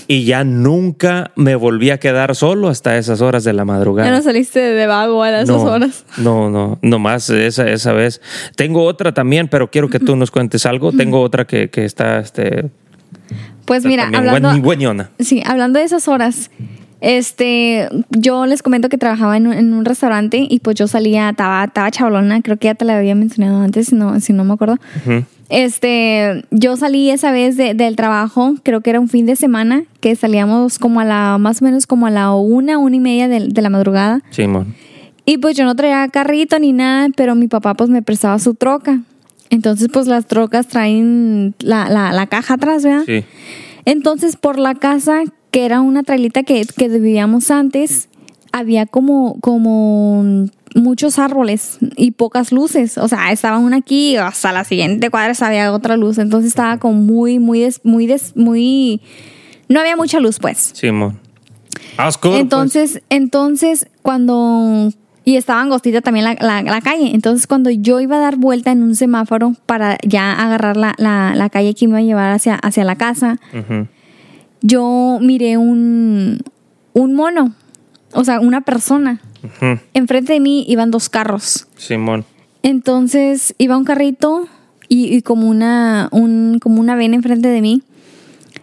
Y 0.08 0.26
ya 0.26 0.44
nunca 0.44 1.32
me 1.36 1.56
volví 1.56 1.92
a 1.92 2.00
quedar 2.00 2.36
solo 2.36 2.68
hasta 2.68 2.98
esas 2.98 3.22
horas 3.22 3.44
de 3.44 3.54
la 3.54 3.64
madrugada. 3.64 4.10
Ya 4.10 4.16
no 4.16 4.24
saliste 4.24 4.60
de 4.60 4.88
vago 4.88 5.22
a 5.22 5.30
esas 5.30 5.48
No, 5.48 5.62
horas. 5.64 6.04
No, 6.18 6.50
no, 6.50 6.80
nomás 6.82 7.30
esa, 7.30 7.70
esa 7.70 7.94
vez. 7.94 8.20
Tengo 8.56 8.84
otra 8.86 9.14
también, 9.14 9.48
pero 9.48 9.70
quiero 9.70 9.88
que 9.88 10.00
tú 10.00 10.16
nos 10.16 10.32
cuentes 10.32 10.66
algo. 10.66 10.92
Tengo 10.92 11.22
otra 11.22 11.46
que, 11.46 11.70
que 11.70 11.86
está, 11.86 12.18
este, 12.20 12.70
Pues 13.66 13.86
mira, 13.86 14.06
hablando, 14.12 14.50
buen- 14.50 14.62
buenona. 14.64 15.12
sí, 15.20 15.44
hablando 15.46 15.78
de 15.78 15.86
esas 15.86 16.08
horas, 16.08 16.50
este, 17.02 17.88
yo 18.10 18.48
les 18.48 18.64
comento 18.64 18.90
que 18.90 18.98
trabajaba 18.98 19.38
en 19.38 19.46
un, 19.48 19.54
en 19.54 19.74
un 19.74 19.86
restaurante 19.86 20.46
y 20.50 20.60
pues 20.60 20.76
yo 20.76 20.88
salía, 20.88 21.30
estaba, 21.30 21.64
estaba 21.66 21.92
chavalona, 21.92 22.42
creo 22.42 22.58
que 22.58 22.66
ya 22.66 22.76
te 22.76 22.84
la 22.84 22.98
había 22.98 23.14
mencionado 23.16 23.62
antes, 23.62 23.88
si 23.90 23.96
no, 23.96 24.20
si 24.20 24.34
no 24.34 24.44
me 24.44 24.54
acuerdo. 24.54 24.78
Este, 25.50 26.46
yo 26.52 26.78
salí 26.78 27.10
esa 27.10 27.32
vez 27.32 27.58
de- 27.58 27.74
del 27.74 27.96
trabajo, 27.96 28.56
creo 28.64 28.82
que 28.82 28.92
era 28.92 29.00
un 29.00 29.10
fin 29.10 29.26
de 29.26 29.36
semana, 29.36 29.84
que 30.00 30.16
salíamos 30.16 30.78
como 30.80 31.00
a 31.00 31.06
la, 31.06 31.38
más 31.40 31.62
o 31.62 31.66
menos 31.66 31.88
como 31.88 32.06
a 32.06 32.12
la 32.12 32.34
una, 32.34 32.78
una 32.78 32.96
y 32.96 33.00
media 33.00 33.28
de, 33.28 33.48
de 33.50 33.62
la 33.62 33.70
madrugada. 33.70 34.22
Simón. 34.30 34.76
Y 35.26 35.38
pues 35.40 35.58
yo 35.58 35.66
no 35.66 35.76
traía 35.76 36.08
carrito 36.08 36.58
ni 36.60 36.72
nada, 36.72 37.08
pero 37.16 37.36
mi 37.36 37.48
papá 37.48 37.74
pues 37.74 37.90
me 37.90 38.02
prestaba 38.02 38.40
su 38.40 38.54
troca. 38.54 39.02
Entonces 39.50 39.88
pues 39.92 40.06
las 40.08 40.28
trocas 40.28 40.68
traen 40.68 41.56
la, 41.60 41.90
la, 41.90 42.12
la 42.14 42.28
caja 42.28 42.54
atrás, 42.56 42.84
¿verdad? 42.84 43.04
Sí. 43.06 43.24
Entonces 43.86 44.36
por 44.36 44.60
la 44.60 44.76
casa, 44.76 45.24
que 45.52 45.66
era 45.66 45.82
una 45.82 46.04
trailita 46.04 46.44
que, 46.44 46.64
que 46.78 46.88
vivíamos 46.90 47.50
antes, 47.50 48.08
había 48.52 48.86
como, 48.86 49.40
como 49.42 50.46
muchos 50.80 51.20
árboles 51.20 51.78
y 51.96 52.12
pocas 52.12 52.52
luces. 52.52 52.98
O 52.98 53.08
sea, 53.08 53.32
estaba 53.32 53.58
una 53.60 53.78
aquí 53.78 54.12
y 54.12 54.16
hasta 54.18 54.52
la 54.52 54.64
siguiente 54.64 55.10
cuadra 55.10 55.34
había 55.46 55.72
otra 55.74 55.98
luz. 55.98 56.18
Entonces 56.18 56.50
estaba 56.50 56.78
como 56.78 57.02
muy, 57.02 57.40
muy, 57.40 57.60
des- 57.62 57.82
muy, 57.84 58.08
des- 58.08 58.36
muy... 58.36 59.02
No 59.68 59.80
había 59.80 59.96
mucha 59.96 60.20
luz, 60.20 60.40
pues. 60.40 60.72
Ah, 61.98 62.08
oscuro, 62.08 62.32
pues. 62.34 62.42
Entonces, 62.42 63.02
entonces 63.10 63.88
cuando 64.02 64.92
Y 65.26 65.36
estaba 65.36 65.62
angostita 65.62 66.02
también 66.02 66.26
la, 66.26 66.36
la- 66.40 66.64
la 66.64 66.82
calle. 66.82 67.12
Entonces, 67.14 67.46
cuando 67.46 67.70
yo 67.70 68.00
iba 68.00 68.16
a 68.16 68.20
dar 68.20 68.38
vuelta 68.38 68.72
en 68.72 68.82
un 68.82 68.96
semáforo 68.96 69.54
para 69.68 69.98
ya 70.04 70.34
agarrar 70.34 70.76
la, 70.78 70.96
la- 70.98 71.36
la 71.36 71.50
calle 71.52 71.76
que 71.76 71.88
me 71.88 71.92
iba 71.92 72.00
a 72.00 72.02
llevar 72.02 72.32
hacia, 72.32 72.56
hacia 72.56 72.84
la 72.84 72.96
casa, 72.96 73.38
yo 74.62 75.20
miré 75.22 75.58
un, 75.58 76.40
un 76.94 77.14
mono, 77.14 77.54
o 78.14 78.24
sea, 78.24 78.40
una 78.40 78.62
persona. 78.62 79.22
Ujú. 79.44 79.80
Enfrente 79.94 80.34
de 80.34 80.40
mí 80.40 80.66
iban 80.68 80.92
dos 80.92 81.10
carros. 81.10 81.68
Simón. 81.78 82.26
Entonces 82.64 83.56
iba 83.58 83.78
un 83.78 83.86
carrito 83.86 84.48
y, 84.88 85.16
y 85.16 85.22
como 85.22 85.48
una 85.50 86.10
un, 86.12 86.60
como 86.62 86.82
una 86.82 86.96
vena 86.96 87.16
enfrente 87.16 87.48
de 87.48 87.62
mí. 87.62 87.84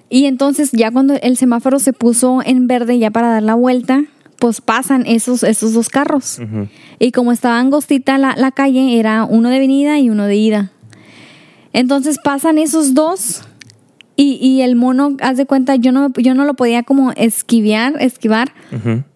Y 0.08 0.26
entonces 0.26 0.70
ya 0.72 0.90
cuando 0.90 1.14
el 1.14 1.36
semáforo 1.36 1.78
se 1.78 1.92
puso 1.92 2.40
en 2.44 2.66
verde 2.66 2.98
ya 2.98 3.10
para 3.10 3.28
dar 3.28 3.42
la 3.42 3.54
vuelta, 3.54 4.04
pues 4.38 4.60
pasan 4.60 5.04
esos, 5.06 5.42
esos 5.42 5.72
dos 5.72 5.88
carros. 5.88 6.38
Y 6.98 7.10
como 7.12 7.32
estaba 7.32 7.58
angostita 7.58 8.18
la, 8.18 8.34
la 8.36 8.52
calle, 8.52 8.98
era 8.98 9.24
uno 9.24 9.48
de 9.48 9.58
venida 9.58 9.98
y 9.98 10.10
uno 10.10 10.26
de 10.26 10.36
ida. 10.36 10.70
Entonces 11.72 12.18
pasan 12.22 12.58
esos 12.58 12.94
dos 12.94 13.42
y, 14.16 14.38
y 14.40 14.62
el 14.62 14.76
mono, 14.76 15.16
haz 15.20 15.36
de 15.36 15.44
cuenta, 15.46 15.76
yo 15.76 15.92
no, 15.92 16.10
yo 16.16 16.34
no 16.34 16.44
lo 16.44 16.54
podía 16.54 16.82
como 16.82 17.12
esquivar, 17.12 17.94
esquivar 18.00 18.52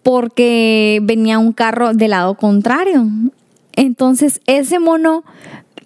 porque 0.03 0.99
venía 1.03 1.39
un 1.39 1.53
carro 1.53 1.93
del 1.93 2.11
lado 2.11 2.35
contrario. 2.35 3.07
Entonces, 3.73 4.41
ese 4.47 4.79
mono, 4.79 5.23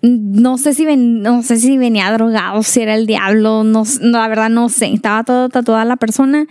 no 0.02 0.58
sé 0.58 0.74
si, 0.74 0.86
ven- 0.86 1.22
no 1.22 1.44
sé 1.44 1.58
si 1.58 1.78
venía 1.78 2.12
drogado, 2.12 2.62
si 2.64 2.82
era 2.82 2.96
el 2.96 3.06
diablo, 3.08 3.64
no, 3.64 3.84
no, 4.02 4.18
la 4.20 4.28
verdad 4.28 4.50
no 4.50 4.70
sé. 4.70 4.88
Estaba 4.94 5.24
todo 5.24 5.50
tatuada 5.50 5.86
la 5.86 5.96
persona 5.96 6.46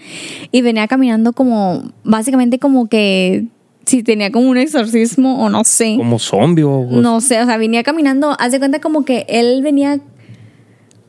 y 0.52 0.62
venía 0.62 0.87
caminando 0.88 1.33
como, 1.33 1.83
básicamente 2.04 2.59
como 2.59 2.88
que 2.88 3.47
si 3.85 4.02
tenía 4.02 4.33
como 4.33 4.49
un 4.49 4.56
exorcismo 4.56 5.44
o 5.44 5.50
no 5.50 5.64
sé. 5.64 5.97
Como 5.99 6.18
zombie 6.18 6.64
o 6.64 6.87
No 6.90 7.21
sé, 7.21 7.42
o 7.42 7.47
sea, 7.47 7.59
venía 7.59 7.83
caminando, 7.83 8.35
haz 8.38 8.52
de 8.52 8.59
cuenta 8.59 8.80
como 8.80 9.04
que 9.04 9.26
él 9.28 9.62
venía 9.62 10.00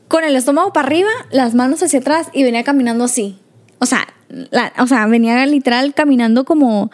con 0.08 0.24
el 0.24 0.36
estómago 0.36 0.72
para 0.72 0.86
arriba, 0.88 1.10
las 1.30 1.54
manos 1.54 1.82
hacia 1.82 1.98
atrás 2.00 2.28
y 2.32 2.42
venía 2.42 2.62
caminando 2.64 3.04
así. 3.04 3.38
O 3.78 3.86
sea, 3.86 4.06
la- 4.50 4.72
o 4.78 4.86
sea, 4.86 5.06
venía 5.06 5.44
literal 5.46 5.94
caminando 5.94 6.44
como 6.44 6.90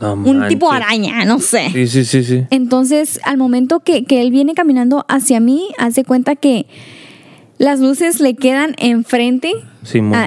No 0.00 0.14
un 0.14 0.48
tipo 0.48 0.70
araña, 0.72 1.24
no 1.24 1.38
sé. 1.38 1.68
Sí, 1.72 1.86
sí, 1.86 2.04
sí, 2.04 2.24
sí. 2.24 2.44
Entonces, 2.50 3.20
al 3.24 3.36
momento 3.36 3.80
que, 3.80 4.04
que 4.04 4.20
él 4.20 4.30
viene 4.30 4.54
caminando 4.54 5.04
hacia 5.08 5.38
mí, 5.40 5.68
hace 5.78 6.04
cuenta 6.04 6.34
que 6.34 6.66
las 7.58 7.78
luces 7.78 8.18
le 8.20 8.34
quedan 8.34 8.74
enfrente, 8.78 9.52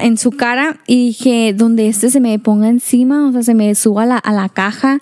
en 0.04 0.18
su 0.18 0.32
cara, 0.32 0.80
y 0.88 1.08
dije, 1.08 1.54
donde 1.54 1.88
este 1.88 2.10
se 2.10 2.20
me 2.22 2.38
ponga 2.40 2.70
encima, 2.70 3.28
o 3.28 3.32
sea, 3.34 3.44
se 3.44 3.54
me 3.54 3.74
suba 3.76 4.04
a 4.04 4.06
la, 4.06 4.18
a 4.18 4.32
la 4.32 4.48
caja, 4.50 5.00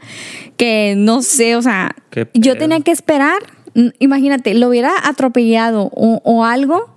que 0.57 0.95
no 0.98 1.22
sé, 1.22 1.55
o 1.55 1.62
sea, 1.62 1.95
yo 2.33 2.53
tenía 2.60 2.79
que 2.81 2.91
esperar, 2.91 3.38
mm, 3.75 3.88
imagínate, 4.00 4.53
lo 4.55 4.69
hubiera 4.69 4.91
atropellado 5.03 5.89
o, 5.93 6.22
o 6.24 6.45
algo. 6.45 6.92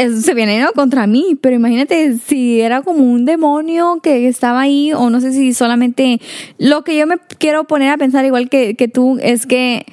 Eso 0.00 0.20
se 0.20 0.34
viene 0.34 0.60
¿no? 0.60 0.72
contra 0.72 1.06
mí, 1.06 1.36
pero 1.40 1.56
imagínate 1.56 2.16
si 2.18 2.60
era 2.60 2.82
como 2.82 3.04
un 3.04 3.24
demonio 3.24 4.00
que 4.02 4.28
estaba 4.28 4.62
ahí 4.62 4.92
o 4.92 5.10
no 5.10 5.20
sé 5.20 5.32
si 5.32 5.52
solamente 5.52 6.20
lo 6.58 6.84
que 6.84 6.96
yo 6.96 7.06
me 7.06 7.16
quiero 7.38 7.64
poner 7.64 7.90
a 7.90 7.98
pensar 7.98 8.24
igual 8.24 8.48
que, 8.48 8.74
que 8.76 8.88
tú 8.88 9.18
es 9.20 9.46
que 9.46 9.84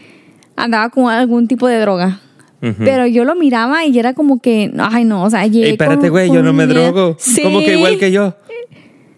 andaba 0.56 0.90
con 0.90 1.10
algún 1.10 1.48
tipo 1.48 1.68
de 1.68 1.80
droga. 1.80 2.22
Pero 2.80 3.06
yo 3.06 3.24
lo 3.24 3.36
miraba 3.36 3.86
y 3.86 3.98
era 3.98 4.14
como 4.14 4.42
que, 4.42 4.74
ay 4.80 5.06
no, 5.06 5.24
o 5.24 5.30
sea, 5.30 5.46
llegué 5.46 5.68
Ey, 5.68 5.72
espérate, 5.74 6.10
güey, 6.10 6.32
yo 6.32 6.42
no 6.42 6.54
me 6.54 6.66
drogo. 6.66 7.16
Sí. 7.20 7.44
¿Cómo 7.44 7.60
que 7.60 7.78
igual 7.78 8.00
que 8.00 8.12
yo? 8.12 8.34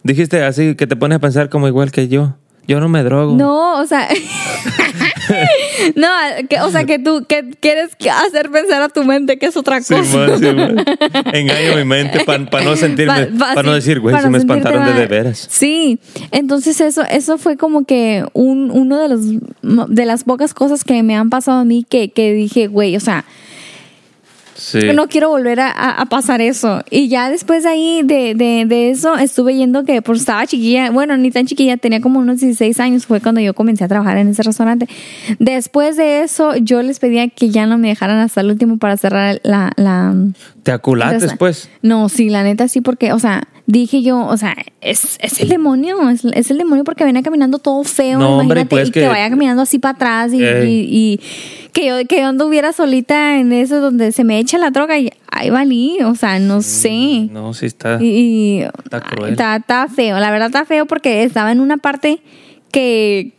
Dijiste 0.03 0.43
así 0.43 0.75
que 0.75 0.87
te 0.87 0.97
pones 0.97 1.15
a 1.15 1.19
pensar 1.19 1.49
como 1.49 1.67
igual 1.67 1.91
que 1.91 2.09
yo. 2.09 2.35
Yo 2.69 2.79
no 2.79 2.87
me 2.87 3.01
drogo. 3.03 3.35
No, 3.35 3.79
o 3.81 3.85
sea, 3.87 4.07
no, 5.95 6.07
que- 6.47 6.61
o 6.61 6.69
sea 6.71 6.85
que 6.85 6.99
tú 6.99 7.25
que 7.27 7.49
quieres 7.59 7.89
hacer 8.27 8.49
pensar 8.51 8.81
a 8.81 8.89
tu 8.89 9.03
mente 9.03 9.37
que 9.39 9.47
es 9.47 9.57
otra 9.57 9.79
cosa. 9.79 10.03
Simón, 10.03 10.37
Simón. 10.39 10.85
Engaño 11.33 11.75
mi 11.77 11.83
mente 11.83 12.23
para 12.25 12.63
no 12.63 12.75
sentirme, 12.75 13.25
Pa- 13.27 13.37
pa- 13.47 13.53
para 13.55 13.63
no 13.63 13.69
sí, 13.71 13.75
decir, 13.75 13.99
güey, 13.99 14.15
se 14.21 14.29
me 14.29 14.37
espantaron 14.37 14.95
de 14.95 15.07
veras. 15.07 15.47
Sí, 15.49 15.99
entonces 16.31 16.79
eso, 16.79 17.01
eso 17.09 17.37
fue 17.37 17.57
como 17.57 17.85
que 17.85 18.23
un, 18.33 18.69
uno 18.71 18.99
de 18.99 19.09
los 19.09 19.21
de 19.89 20.05
las 20.05 20.23
pocas 20.23 20.53
cosas 20.53 20.83
que 20.83 21.01
me 21.03 21.15
han 21.15 21.29
pasado 21.29 21.59
a 21.59 21.65
mí 21.65 21.85
que, 21.89 22.09
que 22.11 22.33
dije, 22.33 22.67
güey, 22.67 22.95
o 22.95 22.99
sea, 22.99 23.25
No 24.93 25.07
quiero 25.07 25.29
volver 25.29 25.59
a, 25.59 26.05
pasar 26.09 26.41
eso. 26.41 26.83
Y 26.89 27.07
ya 27.07 27.29
después 27.29 27.63
de 27.63 27.69
ahí, 27.69 28.01
de, 28.03 28.33
de, 28.35 28.65
de 28.65 28.89
eso, 28.89 29.17
estuve 29.17 29.55
yendo 29.55 29.83
que 29.83 30.01
pues 30.01 30.19
estaba 30.19 30.45
chiquilla, 30.47 30.91
bueno, 30.91 31.17
ni 31.17 31.31
tan 31.31 31.45
chiquilla, 31.45 31.77
tenía 31.77 32.01
como 32.01 32.19
unos 32.19 32.39
16 32.39 32.79
años, 32.79 33.05
fue 33.05 33.21
cuando 33.21 33.41
yo 33.41 33.53
comencé 33.53 33.83
a 33.83 33.87
trabajar 33.87 34.17
en 34.17 34.29
ese 34.29 34.43
restaurante. 34.43 34.87
Después 35.39 35.97
de 35.97 36.21
eso, 36.21 36.55
yo 36.55 36.81
les 36.81 36.99
pedía 36.99 37.27
que 37.29 37.49
ya 37.49 37.65
no 37.65 37.77
me 37.77 37.89
dejaran 37.89 38.17
hasta 38.19 38.41
el 38.41 38.51
último 38.51 38.77
para 38.77 38.97
cerrar 38.97 39.39
la 39.43 39.71
Te 40.63 40.71
aculates, 40.71 41.15
Entonces, 41.23 41.37
pues. 41.37 41.69
No, 41.81 42.09
sí, 42.09 42.29
la 42.29 42.43
neta 42.43 42.67
sí, 42.67 42.81
porque, 42.81 43.13
o 43.13 43.19
sea, 43.19 43.47
dije 43.65 44.01
yo, 44.01 44.25
o 44.25 44.35
sea, 44.37 44.55
es, 44.81 45.17
es 45.21 45.39
el 45.41 45.49
demonio, 45.49 46.09
es, 46.09 46.25
es 46.25 46.51
el 46.51 46.57
demonio 46.57 46.83
porque 46.83 47.03
venía 47.05 47.21
caminando 47.21 47.59
todo 47.59 47.83
feo, 47.83 48.19
No, 48.19 48.37
hombre, 48.39 48.61
imagínate, 48.61 48.69
pues 48.69 48.87
y 48.89 48.91
que, 48.91 49.01
que- 49.01 49.07
vaya 49.07 49.29
caminando 49.29 49.61
así 49.61 49.79
para 49.79 49.95
atrás 49.95 50.33
y, 50.33 50.43
Ey. 50.43 50.67
y- 50.69 50.87
y 51.13 51.19
que 51.71 51.85
yo, 51.85 51.95
que 52.07 52.21
yo 52.21 52.27
anduviera 52.27 52.73
solita 52.73 53.37
en 53.39 53.53
eso 53.53 53.79
donde 53.79 54.11
se 54.11 54.23
me 54.23 54.39
echa 54.39 54.57
la 54.57 54.71
droga 54.71 54.97
y 54.97 55.09
ahí 55.31 55.49
valí, 55.49 55.97
o 56.03 56.15
sea, 56.15 56.39
no 56.39 56.61
sé. 56.61 57.27
No, 57.31 57.53
sí 57.53 57.67
está. 57.67 57.97
Y, 58.01 58.07
y- 58.07 58.59
Está 58.83 59.01
cruel. 59.01 59.31
está, 59.31 59.55
está 59.55 59.87
feo, 59.87 60.19
la 60.19 60.31
verdad 60.31 60.47
está 60.47 60.65
feo 60.65 60.85
porque 60.87 61.23
estaba 61.23 61.51
en 61.51 61.59
una 61.59 61.77
parte 61.77 62.21
que, 62.71 63.33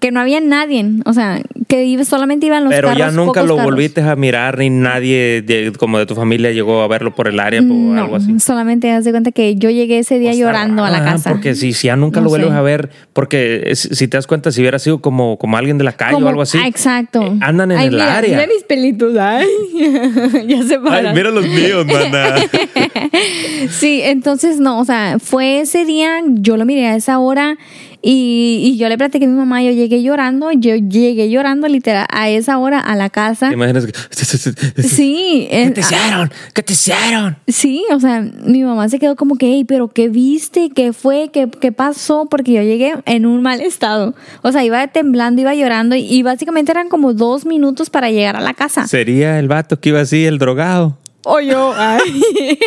que 0.00 0.10
no 0.10 0.20
había 0.20 0.40
nadie, 0.40 0.84
o 1.04 1.12
sea, 1.12 1.42
que 1.68 2.02
solamente 2.04 2.46
iban 2.46 2.64
los 2.64 2.72
Pero 2.72 2.92
ya 2.94 3.10
nunca 3.10 3.42
lo 3.42 3.56
carros. 3.56 3.72
volviste 3.72 4.00
a 4.00 4.16
mirar 4.16 4.58
ni 4.58 4.70
nadie 4.70 5.42
de- 5.42 5.72
como 5.78 5.98
de 5.98 6.06
tu 6.06 6.14
familia 6.14 6.52
llegó 6.52 6.82
a 6.82 6.88
verlo 6.88 7.14
por 7.14 7.28
el 7.28 7.38
área 7.38 7.60
o 7.60 7.64
No, 7.64 8.00
algo 8.02 8.16
así. 8.16 8.40
solamente 8.40 8.90
haz 8.92 9.04
de 9.04 9.10
cuenta 9.10 9.30
que 9.32 9.56
yo 9.56 9.68
llegué 9.70 9.98
ese 9.98 10.18
día 10.18 10.32
llorando 10.34 10.84
a 10.84 10.90
la 10.90 11.00
raro, 11.00 11.12
casa. 11.12 11.30
Porque 11.30 11.54
si, 11.54 11.72
si 11.74 11.88
ya 11.88 11.96
nunca 11.96 12.20
No 12.20 12.24
lo 12.24 12.30
vuelves 12.30 12.50
sé. 12.50 12.56
a 12.56 12.62
ver, 12.62 12.90
porque 13.12 13.72
si 13.74 14.08
te 14.08 14.16
das 14.16 14.26
cuenta, 14.26 14.50
si 14.52 14.60
hubiera 14.62 14.78
sido 14.78 15.00
como, 15.00 15.36
como 15.38 15.56
alguien 15.58 15.76
de 15.78 15.84
la 15.84 15.92
calle 15.92 16.14
Como- 16.14 16.26
o 16.26 16.28
algo 16.30 16.42
así. 16.42 16.56
ah, 16.60 16.66
exacto. 16.66 17.22
eh, 17.22 17.36
andan 17.40 17.70
en 17.72 17.78
Ay, 17.78 17.86
el 17.88 17.92
mira, 17.92 18.16
área. 18.16 18.36
Mira 18.38 18.48
mis 18.54 18.64
pelitos, 18.64 19.16
ay. 19.18 19.46
ya 20.48 20.62
se 20.62 20.78
paran. 20.78 21.14
los 21.34 21.46
míos, 21.46 21.86
mana. 21.86 22.36
Sí, 23.70 24.00
entonces 24.02 24.58
no, 24.60 24.78
o 24.80 24.84
sea, 24.84 25.18
fue 25.18 25.60
ese 25.60 25.84
día, 25.84 26.20
yo 26.26 26.56
lo 26.56 26.64
miré 26.64 26.86
a 26.86 26.96
esa 26.96 27.18
hora 27.18 27.56
y, 28.04 28.60
y 28.62 28.76
yo 28.76 28.88
le 28.90 28.98
platiqué 28.98 29.24
a 29.24 29.28
mi 29.28 29.34
mamá, 29.34 29.62
yo 29.62 29.70
llegué 29.70 30.02
llorando, 30.02 30.52
yo 30.52 30.76
llegué 30.76 31.30
llorando 31.30 31.66
literal 31.68 32.06
a 32.10 32.28
esa 32.28 32.58
hora 32.58 32.78
a 32.78 32.94
la 32.96 33.08
casa. 33.08 33.48
¿Te 33.48 33.54
imaginas 33.54 33.86
que- 33.86 33.92
Sí, 34.82 35.48
¿Qué 35.50 35.70
te 35.74 35.80
hicieron? 35.80 36.30
¿Qué 36.52 36.62
te 36.62 36.72
hicieron? 36.74 37.36
Sí, 37.48 37.84
o 37.92 38.00
sea, 38.00 38.20
mi 38.20 38.62
mamá 38.62 38.88
se 38.88 38.98
quedó 38.98 39.16
como 39.16 39.36
que, 39.36 39.46
"Ey, 39.46 39.64
pero 39.64 39.88
¿qué 39.88 40.08
viste? 40.08 40.70
¿Qué 40.74 40.92
fue? 40.92 41.30
¿Qué, 41.32 41.48
¿Qué 41.60 41.72
pasó? 41.72 42.26
Porque 42.30 42.52
yo 42.52 42.62
llegué 42.62 42.94
en 43.06 43.26
un 43.26 43.42
mal 43.42 43.60
estado. 43.60 44.14
O 44.42 44.52
sea, 44.52 44.64
iba 44.64 44.86
temblando, 44.88 45.40
iba 45.40 45.54
llorando 45.54 45.96
y, 45.96 46.00
y 46.04 46.22
básicamente 46.22 46.72
eran 46.72 46.88
como 46.88 47.14
dos 47.14 47.46
minutos 47.46 47.90
para 47.90 48.10
llegar 48.10 48.36
a 48.36 48.40
la 48.40 48.54
casa. 48.54 48.86
Sería 48.86 49.38
el 49.38 49.48
vato 49.48 49.80
que 49.80 49.88
iba 49.90 50.00
así, 50.00 50.24
el 50.26 50.38
drogado. 50.38 50.98
O 51.24 51.40
yo, 51.40 51.72
ay. 51.76 52.58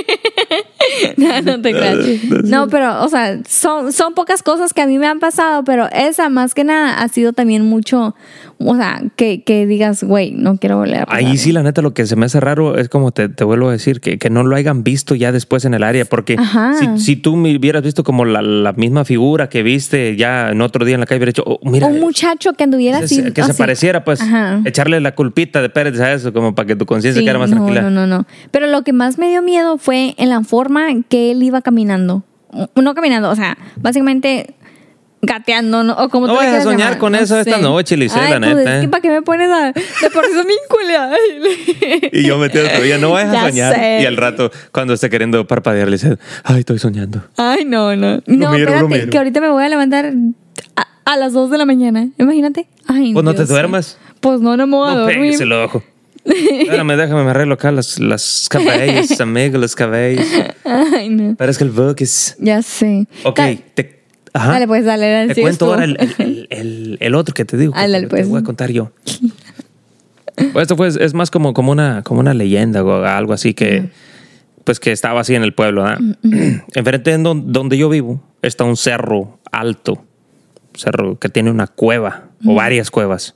no, 1.17 1.41
no 1.41 1.61
te 1.61 1.71
creas. 1.71 1.97
No, 2.43 2.67
pero, 2.67 3.03
o 3.03 3.09
sea, 3.09 3.39
son, 3.47 3.93
son 3.93 4.13
pocas 4.13 4.41
cosas 4.41 4.73
que 4.73 4.81
a 4.81 4.87
mí 4.87 4.97
me 4.97 5.07
han 5.07 5.19
pasado, 5.19 5.63
pero 5.63 5.87
esa 5.91 6.29
más 6.29 6.53
que 6.53 6.63
nada 6.63 6.99
ha 7.01 7.07
sido 7.07 7.33
también 7.33 7.65
mucho, 7.65 8.15
o 8.57 8.75
sea, 8.75 9.01
que, 9.15 9.43
que 9.43 9.67
digas, 9.67 10.03
güey, 10.03 10.31
no 10.31 10.57
quiero 10.57 10.77
volver 10.77 11.01
a 11.01 11.05
pasar. 11.05 11.23
Ahí 11.23 11.37
sí, 11.37 11.51
la 11.51 11.61
neta, 11.61 11.81
lo 11.81 11.93
que 11.93 12.05
se 12.05 12.15
me 12.15 12.25
hace 12.25 12.39
raro 12.39 12.77
es 12.77 12.89
como 12.89 13.11
te, 13.11 13.29
te 13.29 13.43
vuelvo 13.43 13.69
a 13.69 13.71
decir, 13.73 14.01
que, 14.01 14.17
que 14.17 14.29
no 14.29 14.43
lo 14.43 14.55
hayan 14.55 14.83
visto 14.83 15.13
ya 15.13 15.31
después 15.31 15.65
en 15.65 15.73
el 15.73 15.83
área, 15.83 16.05
porque 16.05 16.37
si, 16.79 16.99
si 16.99 17.15
tú 17.15 17.35
me 17.35 17.55
hubieras 17.55 17.83
visto 17.83 18.03
como 18.03 18.25
la, 18.25 18.41
la 18.41 18.73
misma 18.73 19.05
figura 19.05 19.49
que 19.49 19.61
viste 19.63 20.15
ya 20.15 20.49
en 20.49 20.61
otro 20.61 20.85
día 20.85 20.95
en 20.95 21.01
la 21.01 21.05
calle, 21.05 21.19
hubiera 21.19 21.29
dicho, 21.29 21.43
oh, 21.45 21.59
mira, 21.63 21.87
un 21.87 21.99
muchacho 21.99 22.53
que 22.53 22.63
anduviera 22.63 22.99
así. 22.99 23.21
que 23.31 23.43
se 23.43 23.51
así. 23.51 23.57
pareciera, 23.57 24.03
pues, 24.03 24.21
Ajá. 24.21 24.61
echarle 24.65 24.99
la 24.99 25.13
culpita 25.13 25.61
de 25.61 25.69
Pérez 25.69 25.99
a 25.99 26.13
eso, 26.13 26.33
como 26.33 26.55
para 26.55 26.65
que 26.65 26.75
tu 26.75 26.85
conciencia 26.85 27.19
Sí, 27.19 27.25
quedara 27.25 27.39
más 27.39 27.49
no, 27.49 27.57
tranquila. 27.57 27.81
No, 27.81 27.89
no, 27.89 28.07
no. 28.07 28.25
Pero 28.51 28.67
lo 28.67 28.83
que 28.83 28.93
más 28.93 29.17
me 29.17 29.29
dio 29.29 29.41
miedo 29.41 29.77
fue 29.77 30.15
en 30.17 30.29
la 30.29 30.41
forma 30.43 30.87
que 31.09 31.31
él 31.31 31.43
iba 31.43 31.61
caminando. 31.61 32.23
No 32.75 32.95
caminando, 32.95 33.29
o 33.29 33.35
sea, 33.35 33.57
básicamente 33.75 34.53
gateando, 35.21 35.83
¿no? 35.83 35.93
O 35.93 36.09
como 36.09 36.27
No 36.27 36.33
tú 36.33 36.39
vayas 36.39 36.55
a 36.59 36.61
soñar 36.61 36.79
llamar, 36.79 36.97
con 36.99 37.15
eso 37.15 37.39
esta 37.39 37.57
noche, 37.57 37.97
Lice, 37.97 38.15
la 38.15 38.27
pues, 38.39 38.39
neta, 38.55 38.61
Es 38.61 38.77
¿eh? 38.77 38.81
que 38.81 38.87
para 38.89 39.01
qué 39.01 39.09
me 39.09 39.21
pones 39.23 39.49
a. 39.49 39.71
De 39.73 40.09
por 40.13 40.23
eso 40.25 40.43
me 40.45 40.53
inculea. 40.53 41.11
Y 42.13 42.23
yo 42.25 42.37
metido 42.37 42.65
todavía, 42.67 42.97
no 42.97 43.11
vayas 43.11 43.33
Ya 43.33 43.41
a 43.45 43.49
soñar. 43.49 43.75
sé. 43.75 43.99
Y 44.01 44.05
al 44.05 44.15
rato, 44.15 44.51
cuando 44.71 44.93
esté 44.93 45.09
queriendo 45.09 45.45
parpadear, 45.47 45.89
ay, 46.43 46.59
estoy 46.59 46.79
soñando. 46.79 47.21
Ay, 47.35 47.65
no, 47.65 47.95
no. 47.95 48.21
No, 48.27 48.51
lo 48.51 48.55
espérate, 48.55 49.09
que 49.09 49.17
ahorita 49.17 49.41
me 49.41 49.49
voy 49.49 49.63
a 49.63 49.69
levantar 49.69 50.13
a, 50.75 50.87
a 51.11 51.17
las 51.17 51.33
2 51.33 51.49
de 51.49 51.57
la 51.57 51.65
mañana. 51.65 52.07
Imagínate. 52.17 52.67
Ay, 52.87 53.11
Pues 53.13 53.25
no 53.25 53.33
te 53.33 53.45
duermas. 53.45 53.97
Pues 54.21 54.39
no, 54.39 54.55
no 54.55 54.67
me 54.67 54.75
voy 54.77 54.89
a 54.89 54.93
No 54.93 54.99
dormir. 55.01 55.41
el 55.41 55.51
ojo. 55.51 55.83
Espérame, 56.27 56.95
déjame, 56.97 57.23
me 57.23 57.29
arreglo 57.31 57.53
acá 57.55 57.71
las, 57.71 57.99
las 57.99 58.47
cabellos, 58.49 59.19
amigo, 59.21 59.57
los 59.57 59.75
cabellos. 59.75 60.25
Ay, 60.63 61.09
no. 61.09 61.35
Parece 61.35 61.59
que 61.59 61.63
el 61.65 61.71
book 61.71 61.95
es... 61.99 62.35
Ya 62.39 62.61
sé. 62.61 63.07
Ok, 63.23 63.39
te... 63.73 64.03
Ajá. 64.33 64.51
Dale, 64.53 64.67
pues, 64.67 64.85
dale, 64.85 65.09
dale. 65.09 65.33
Te 65.33 65.41
cuento 65.41 65.65
ahora 65.67 65.85
el, 65.85 65.97
el- 66.19 66.47
el- 66.51 66.97
el, 66.99 67.15
otro 67.15 67.33
que 67.33 67.45
te 67.45 67.57
digo. 67.57 67.73
que 67.73 67.79
Ándale, 67.79 68.05
te, 68.05 68.09
pues. 68.09 68.27
voy 68.29 68.39
a 68.39 68.43
contar 68.43 68.71
yo. 68.71 68.91
Pues 70.35 70.63
esto 70.63 70.75
fue, 70.77 70.87
es 70.89 71.13
más 71.13 71.31
como, 71.31 71.53
como, 71.53 71.71
una, 71.71 72.03
como 72.03 72.19
una 72.19 72.33
leyenda 72.33 72.83
o 72.83 73.03
algo 73.03 73.33
así 73.33 73.53
que, 73.55 73.89
pues 74.63 74.79
que 74.79 74.91
estaba 74.91 75.21
así 75.21 75.33
en 75.33 75.43
el 75.43 75.53
pueblo. 75.53 75.83
¿verdad? 75.83 75.99
Enfrente 76.75 77.11
de 77.11 77.17
don- 77.17 77.51
donde 77.51 77.77
yo 77.77 77.89
vivo 77.89 78.21
está 78.43 78.63
un 78.63 78.77
cerro 78.77 79.39
alto, 79.51 80.03
cerro 80.75 81.17
que 81.17 81.29
tiene 81.29 81.49
una 81.49 81.65
cueva 81.65 82.25
o 82.45 82.53
varias 82.53 82.91
cuevas. 82.91 83.33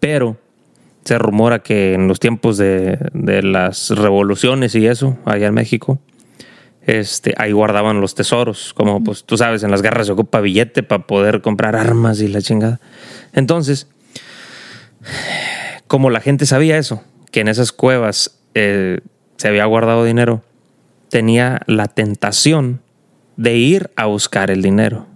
Pero 0.00 0.36
se 1.08 1.16
rumora 1.16 1.60
que 1.60 1.94
en 1.94 2.06
los 2.06 2.20
tiempos 2.20 2.58
de, 2.58 2.98
de 3.14 3.42
las 3.42 3.88
revoluciones 3.88 4.74
y 4.74 4.86
eso, 4.86 5.16
allá 5.24 5.46
en 5.46 5.54
México, 5.54 5.98
este, 6.82 7.32
ahí 7.38 7.52
guardaban 7.52 8.02
los 8.02 8.14
tesoros. 8.14 8.74
Como 8.74 9.02
pues 9.02 9.24
tú 9.24 9.38
sabes, 9.38 9.62
en 9.62 9.70
las 9.70 9.80
guerras 9.80 10.08
se 10.08 10.12
ocupa 10.12 10.42
billete 10.42 10.82
para 10.82 11.06
poder 11.06 11.40
comprar 11.40 11.76
armas 11.76 12.20
y 12.20 12.28
la 12.28 12.42
chingada. 12.42 12.78
Entonces, 13.32 13.88
como 15.86 16.10
la 16.10 16.20
gente 16.20 16.44
sabía 16.44 16.76
eso, 16.76 17.02
que 17.30 17.40
en 17.40 17.48
esas 17.48 17.72
cuevas 17.72 18.38
eh, 18.52 19.00
se 19.38 19.48
había 19.48 19.64
guardado 19.64 20.04
dinero, 20.04 20.42
tenía 21.08 21.62
la 21.66 21.86
tentación 21.86 22.82
de 23.38 23.56
ir 23.56 23.90
a 23.96 24.04
buscar 24.04 24.50
el 24.50 24.60
dinero. 24.60 25.06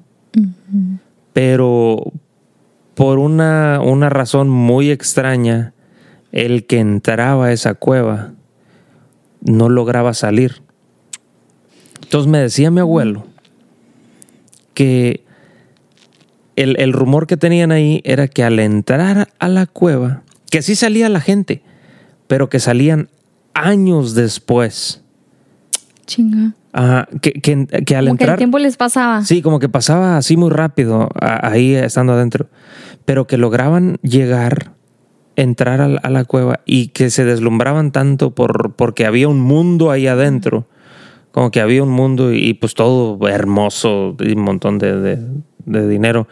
Pero 1.35 2.13
por 2.95 3.19
una, 3.19 3.81
una 3.83 4.09
razón 4.09 4.49
muy 4.49 4.91
extraña, 4.91 5.75
el 6.33 6.67
que 6.67 6.79
entraba 6.81 7.47
a 7.47 7.53
esa 7.53 7.75
cueva 7.75 8.33
no 9.41 9.69
lograba 9.69 10.15
salir. 10.15 10.62
Entonces 12.03 12.31
me 12.31 12.39
decía 12.39 12.71
mi 12.71 12.81
abuelo 12.81 13.27
que 14.75 15.25
el, 16.57 16.79
el 16.79 16.93
rumor 16.93 17.27
que 17.27 17.37
tenían 17.37 17.73
ahí 17.73 18.01
era 18.05 18.29
que 18.29 18.45
al 18.45 18.59
entrar 18.59 19.29
a 19.39 19.49
la 19.49 19.67
cueva, 19.67 20.23
que 20.51 20.62
sí 20.62 20.75
salía 20.75 21.09
la 21.09 21.21
gente, 21.21 21.62
pero 22.27 22.49
que 22.49 22.61
salían 22.61 23.09
años 23.55 24.15
después. 24.15 25.03
Chinga. 26.07 26.55
Ajá, 26.75 27.07
que, 27.21 27.33
que, 27.33 27.67
que 27.67 27.97
al 27.97 28.07
Como 28.07 28.17
que 28.17 28.25
el 28.25 28.29
entrar... 28.31 28.39
tiempo 28.39 28.59
les 28.59 28.77
pasaba. 28.77 29.25
Sí, 29.25 29.43
como 29.43 29.59
que 29.59 29.69
pasaba 29.69 30.17
así 30.17 30.37
muy 30.39 30.51
rápido 30.51 31.09
a- 31.21 31.49
ahí 31.51 31.75
estando 31.75 32.15
adentro, 32.15 32.49
pero 33.05 33.27
que 33.27 33.37
lograban 33.37 33.99
llegar, 34.03 34.73
entrar 35.37 35.81
a 35.81 35.89
la, 35.89 35.99
a 36.01 36.11
la 36.11 36.25
cueva 36.25 36.61
y 36.67 36.89
que 36.89 37.11
se 37.11 37.25
deslumbraban 37.25 37.91
tanto 37.93 38.31
por, 38.35 38.75
porque 38.75 39.07
había 39.07 39.29
un 39.29 39.41
mundo 39.41 39.91
ahí 39.91 40.07
adentro, 40.07 40.67
como 41.31 41.51
que 41.51 41.61
había 41.61 41.83
un 41.83 41.91
mundo 41.91 42.33
y, 42.33 42.55
pues 42.55 42.75
todo 42.75 43.19
hermoso 43.29 44.17
y 44.21 44.33
un 44.33 44.43
montón 44.43 44.79
de, 44.79 45.01
de- 45.01 45.19
de 45.65 45.89
dinero. 45.89 46.27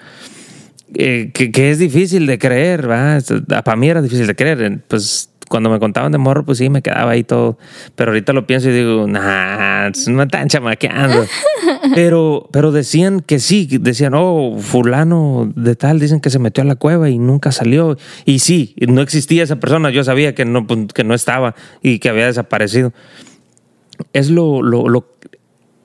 eh, 0.95 1.31
que, 1.33 1.53
que 1.53 1.71
es 1.71 1.79
difícil 1.79 2.27
de 2.27 2.39
creer, 2.39 2.87
¿verdad? 2.87 3.23
Para 3.65 3.77
mí 3.77 3.89
era 3.89 4.03
difícil 4.03 4.27
de 4.27 4.35
creer. 4.35 4.81
Pues 4.89 5.31
cuando 5.51 5.69
me 5.69 5.81
contaban 5.81 6.13
de 6.13 6.19
morro, 6.19 6.45
pues 6.45 6.59
sí, 6.59 6.71
me 6.71 6.81
quedaba 6.81 7.11
ahí 7.11 7.25
todo. 7.25 7.59
Pero 7.97 8.13
ahorita 8.13 8.33
lo 8.33 8.47
pienso 8.47 8.71
y 8.71 8.73
digo, 8.73 9.09
nah, 9.09 9.91
no 10.07 10.13
me 10.15 10.23
están 10.23 10.47
chamaqueando. 10.47 11.27
pero, 11.97 12.49
pero 12.53 12.71
decían 12.71 13.19
que 13.19 13.41
sí, 13.41 13.67
decían, 13.81 14.13
oh, 14.15 14.57
fulano 14.61 15.53
de 15.57 15.75
tal, 15.75 15.99
dicen 15.99 16.21
que 16.21 16.31
se 16.31 16.39
metió 16.39 16.63
a 16.63 16.67
la 16.67 16.77
cueva 16.77 17.11
y 17.11 17.19
nunca 17.19 17.51
salió. 17.51 17.99
Y 18.25 18.39
sí, 18.39 18.77
no 18.79 19.03
existía 19.03 19.43
esa 19.43 19.57
persona. 19.57 19.91
Yo 19.91 20.05
sabía 20.05 20.37
que 20.37 20.45
no, 20.45 20.69
pues, 20.69 20.87
que 20.95 21.03
no 21.03 21.15
estaba 21.15 21.57
y 21.83 21.99
que 21.99 22.09
había 22.11 22.27
desaparecido. 22.27 22.93
Es 24.13 24.31
lo, 24.31 24.63
lo, 24.63 24.89
lo, 24.89 25.09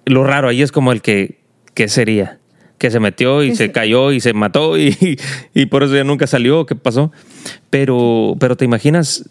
lo 0.05 0.23
raro. 0.23 0.49
Ahí 0.49 0.61
es 0.61 0.71
como 0.71 0.91
el 0.91 1.01
que, 1.01 1.39
¿qué 1.73 1.87
sería? 1.87 2.37
Que 2.77 2.91
se 2.91 2.99
metió 2.99 3.41
y 3.41 3.55
se- 3.55 3.71
cayó 3.71 4.11
y 4.11 4.19
se 4.19 4.33
mató 4.33 4.77
y, 4.77 5.17
y 5.55 5.65
por 5.65 5.81
eso 5.81 5.95
ya 5.95 6.03
nunca 6.03 6.27
salió. 6.27 6.67
¿Qué 6.67 6.75
pasó? 6.75 7.11
Pero, 7.71 8.35
pero 8.39 8.55
te 8.55 8.63
imaginas 8.65 9.27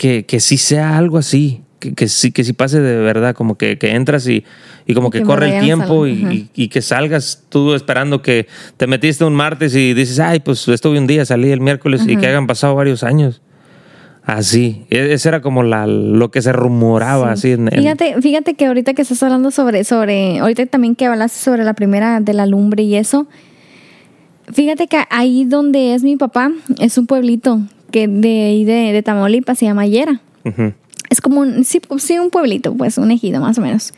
que, 0.00 0.24
que 0.24 0.40
sí 0.40 0.56
sea 0.56 0.96
algo 0.96 1.18
así, 1.18 1.60
que, 1.78 1.92
que 1.92 2.08
sí, 2.08 2.32
que 2.32 2.42
sí 2.42 2.54
pase 2.54 2.80
de 2.80 2.96
verdad, 2.96 3.34
como 3.34 3.58
que, 3.58 3.76
que 3.76 3.90
entras 3.90 4.26
y, 4.26 4.44
y 4.86 4.94
como 4.94 5.08
Y 5.08 5.10
que, 5.10 5.18
que 5.18 5.24
corre 5.26 5.54
el 5.58 5.60
tiempo 5.62 6.06
y, 6.06 6.48
y- 6.54 6.68
que 6.68 6.80
salgas 6.80 7.44
tú 7.50 7.74
esperando 7.74 8.22
que 8.22 8.46
te 8.78 8.86
metiste 8.86 9.24
un 9.26 9.34
martes 9.34 9.74
y 9.74 9.92
dices, 9.92 10.18
ay, 10.18 10.40
pues 10.40 10.66
estuve 10.68 10.98
un 10.98 11.06
día, 11.06 11.26
salí 11.26 11.50
el 11.50 11.60
miércoles 11.60 12.06
y 12.08 12.16
que 12.16 12.26
hayan 12.28 12.46
pasado 12.46 12.74
varios 12.74 13.02
años. 13.02 13.42
Así, 14.24 14.86
E- 14.88 15.12
ese 15.12 15.28
era 15.28 15.42
como 15.42 15.62
la, 15.64 15.86
lo 15.86 16.30
que 16.30 16.40
se 16.40 16.52
rumoraba 16.54 17.32
así 17.32 17.50
en, 17.52 17.68
en- 17.70 17.82
Fíjate, 17.82 18.22
fíjate 18.22 18.54
que 18.54 18.64
ahorita 18.64 18.94
que 18.94 19.02
estás 19.02 19.22
hablando 19.22 19.50
sobre, 19.50 19.84
sobre, 19.84 20.38
ahorita 20.38 20.64
también 20.64 20.96
que 20.96 21.04
hablaste 21.04 21.38
sobre 21.40 21.62
la 21.64 21.74
primera 21.74 22.20
de 22.20 22.32
la 22.32 22.46
lumbre 22.46 22.84
y 22.84 22.94
eso, 22.94 23.26
fíjate 24.50 24.86
que 24.86 24.96
ahí 25.10 25.44
donde 25.44 25.92
es 25.94 26.02
mi 26.02 26.16
papá, 26.16 26.50
es 26.78 26.96
un 26.96 27.06
pueblito 27.06 27.60
que 27.90 28.08
de 28.08 28.42
ahí 28.44 28.64
de, 28.64 28.92
de 28.92 29.02
Tamaulipas 29.02 29.58
se 29.58 29.66
llama 29.66 29.86
Yera. 29.86 30.20
Es 31.10 31.20
como 31.20 31.40
un, 31.40 31.64
sí, 31.64 31.80
sí, 31.98 32.18
un 32.18 32.30
pueblito, 32.30 32.74
pues, 32.74 32.96
un 32.98 33.10
ejido 33.10 33.40
más 33.40 33.58
o 33.58 33.60
menos. 33.62 33.92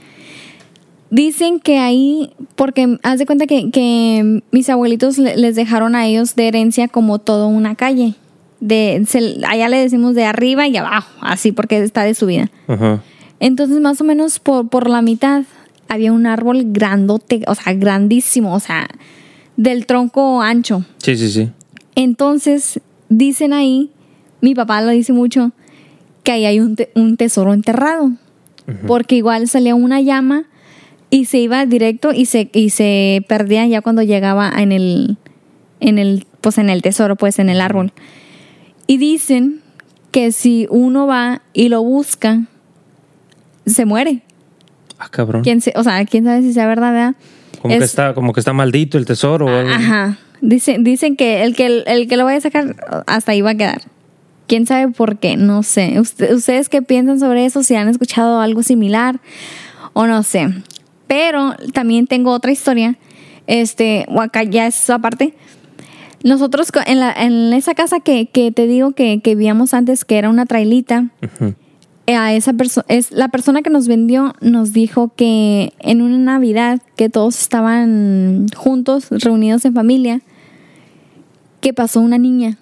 Dicen 1.11 1.61
que 1.61 1.79
ahí, 1.79 2.31
porque 2.57 2.97
haz 3.03 3.19
de 3.19 3.27
cuenta 3.27 3.47
que, 3.47 3.71
que 3.71 4.43
mis 4.51 4.71
abuelitos 4.71 5.19
le- 5.19 5.37
les 5.37 5.55
dejaron 5.57 5.95
a 5.95 6.07
ellos 6.07 6.35
de 6.37 6.49
herencia 6.49 6.89
como 6.89 7.19
toda 7.19 7.47
una 7.47 7.75
calle. 7.75 8.15
De, 8.61 9.03
se- 9.07 9.37
allá 9.47 9.69
le 9.69 9.77
decimos 9.77 10.15
de 10.15 10.25
arriba 10.25 10.67
y 10.69 10.77
abajo, 10.79 11.11
así 11.21 11.53
porque 11.53 11.79
está 11.83 12.05
de 12.05 12.15
subida. 12.15 12.51
Ajá. 12.67 13.03
Entonces, 13.41 13.79
más 13.81 14.01
o 14.01 14.05
menos 14.05 14.39
por, 14.39 14.69
por 14.69 14.89
la 14.89 15.03
mitad 15.03 15.43
había 15.89 16.13
un 16.13 16.25
árbol 16.27 16.63
grandote, 16.69 17.43
o 17.47 17.55
sea, 17.55 17.75
grandísimo, 17.75 18.55
o 18.55 18.61
sea, 18.61 18.89
del 19.59 19.85
tronco 19.85 20.41
ancho. 20.41 20.83
Sí, 20.97 21.15
sí, 21.17 21.29
sí. 21.31 21.51
Entonces, 21.95 22.81
dicen 23.19 23.53
ahí, 23.53 23.91
mi 24.41 24.55
papá 24.55 24.81
lo 24.83 24.91
dice 24.91 25.13
mucho, 25.13 25.53
que 26.23 26.33
ahí 26.33 26.45
hay 26.47 26.61
un, 26.61 26.77
te- 26.77 26.91
un 26.95 27.17
tesoro 27.17 27.53
enterrado. 27.53 28.13
Porque 28.87 29.17
igual 29.17 29.49
salía 29.49 29.75
una 29.75 30.01
llama 30.01 30.45
y 31.11 31.25
se 31.27 31.39
iba 31.39 31.67
directo 31.67 32.13
y 32.13 32.27
se, 32.27 32.49
y 32.55 32.71
se 32.71 33.25
perdía 33.29 33.67
ya 33.67 33.83
cuando 33.83 34.03
llegaba 34.03 34.51
en 34.57 34.71
el, 34.73 35.17
en 35.81 35.99
el, 35.99 36.27
pues 36.41 36.59
en 36.59 36.71
el 36.71 36.81
tesoro, 36.81 37.17
pues 37.17 37.39
en 37.41 37.49
el 37.51 37.61
árbol. 37.61 37.93
Y 38.87 38.99
dicen 38.99 39.61
que 40.13 40.31
si 40.33 40.67
uno 40.71 41.07
va 41.09 41.43
y 41.53 41.69
lo 41.71 41.83
busca, 41.83 42.43
se 43.67 43.85
muere. 43.85 44.23
Ah, 44.99 45.09
cabrón. 45.11 45.43
¿Quién 45.43 45.61
se, 45.61 45.73
o 45.77 45.83
sea, 45.83 46.05
quién 46.07 46.25
sabe 46.25 46.43
si 46.43 46.53
sea 46.53 46.67
verdad, 46.67 46.93
¿verdad? 46.93 47.15
Como, 47.61 47.73
que 47.73 47.79
Es- 47.79 47.85
está, 47.91 48.15
como 48.15 48.33
que 48.33 48.41
está 48.41 48.53
maldito 48.53 48.97
el 48.97 49.05
tesoro. 49.07 49.47
o 49.47 49.49
algo. 49.49 49.71
Ajá. 49.71 50.19
Dicen, 50.43 50.85
dicen 50.85 51.17
que 51.17 51.43
el, 51.45 51.55
que 51.57 51.83
el 51.87 52.09
que 52.09 52.17
lo 52.19 52.25
vaya 52.25 52.39
a 52.39 52.41
sacar 52.43 52.77
hasta 53.07 53.33
ahí 53.33 53.41
va 53.41 53.51
a 53.51 53.55
quedar. 53.55 53.81
¿Quién 54.49 54.67
sabe 54.67 54.93
por 54.93 55.19
qué? 55.19 55.37
No 55.37 55.63
sé. 55.63 55.99
Usted- 55.99 56.35
¿Ustedes 56.35 56.69
qué 56.69 56.83
piensan 56.83 57.19
sobre 57.21 57.47
eso? 57.47 57.63
Si 57.63 57.75
han 57.75 57.89
escuchado 57.89 58.41
algo 58.41 58.63
similar 58.63 59.21
o 59.95 60.07
no 60.07 60.23
sé. 60.23 60.49
Pero 61.07 61.55
también 61.73 62.07
tengo 62.07 62.33
otra 62.33 62.53
historia. 62.53 62.97
Este, 63.47 64.05
o 64.09 64.21
acá 64.21 64.43
ya 64.43 64.67
es 64.67 64.91
aparte. 64.91 65.35
Nosotros 66.25 66.69
en, 66.87 67.01
la, 67.01 67.13
en 67.13 67.53
esa 67.53 67.75
casa 67.75 68.01
que, 68.01 68.27
que 68.27 68.53
te 68.53 68.67
digo 68.67 68.93
que, 68.93 69.21
que 69.23 69.35
vivíamos 69.35 69.75
antes, 69.75 70.05
que 70.05 70.19
era 70.19 70.29
una 70.31 70.47
trailita, 70.47 71.07
eh, 72.07 72.15
a 72.17 72.33
esa 72.35 72.53
persona 72.53 72.85
es 72.89 73.11
la 73.11 73.29
persona 73.29 73.63
que 73.63 73.71
nos 73.71 73.89
vendió 73.89 74.35
nos 74.41 74.73
dijo 74.73 75.13
que 75.17 75.73
en 75.81 76.01
una 76.03 76.19
Navidad 76.19 76.81
que 76.97 77.09
todos 77.09 77.41
estaban 77.41 78.47
juntos, 78.57 79.07
reunidos 79.11 79.65
en 79.65 79.75
familia, 79.75 80.21
que 81.63 81.73
pasó 81.73 82.01
una 82.01 82.19
niña. 82.19 82.59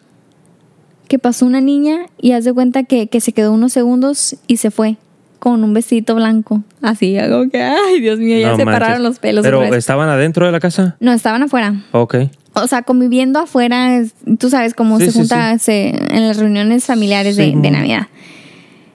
Que 1.08 1.18
pasó 1.18 1.44
una 1.44 1.60
niña 1.60 2.06
y 2.20 2.30
haz 2.32 2.44
de 2.44 2.52
cuenta 2.52 2.84
que, 2.84 3.08
que 3.08 3.20
se 3.20 3.32
quedó 3.32 3.52
unos 3.52 3.72
segundos 3.72 4.36
y 4.46 4.58
se 4.58 4.70
fue 4.70 4.96
con 5.40 5.64
un 5.64 5.72
vestidito 5.74 6.14
blanco. 6.14 6.62
Así, 6.82 7.16
algo 7.18 7.48
que, 7.50 7.60
ay, 7.62 7.98
Dios 8.00 8.20
mío, 8.20 8.38
ya 8.38 8.50
No 8.50 8.56
se 8.56 8.64
manches. 8.64 8.80
pararon 8.80 9.02
los 9.02 9.18
pelos. 9.18 9.42
Pero 9.44 9.64
estaban 9.74 10.08
adentro 10.08 10.46
de 10.46 10.52
la 10.52 10.60
casa. 10.60 10.96
No, 11.00 11.12
estaban 11.12 11.42
afuera. 11.42 11.82
Ok. 11.90 12.14
O 12.52 12.66
sea, 12.68 12.82
conviviendo 12.82 13.38
afuera, 13.40 14.02
tú 14.38 14.50
sabes 14.50 14.74
cómo 14.74 14.98
Sí, 15.00 15.06
se 15.06 15.12
sí, 15.12 15.18
junta 15.18 15.58
se- 15.58 15.88
en 15.88 16.28
las 16.28 16.36
reuniones 16.36 16.84
familiares 16.84 17.34
de, 17.36 17.54
de. 17.56 17.70
Navidad. 17.70 18.06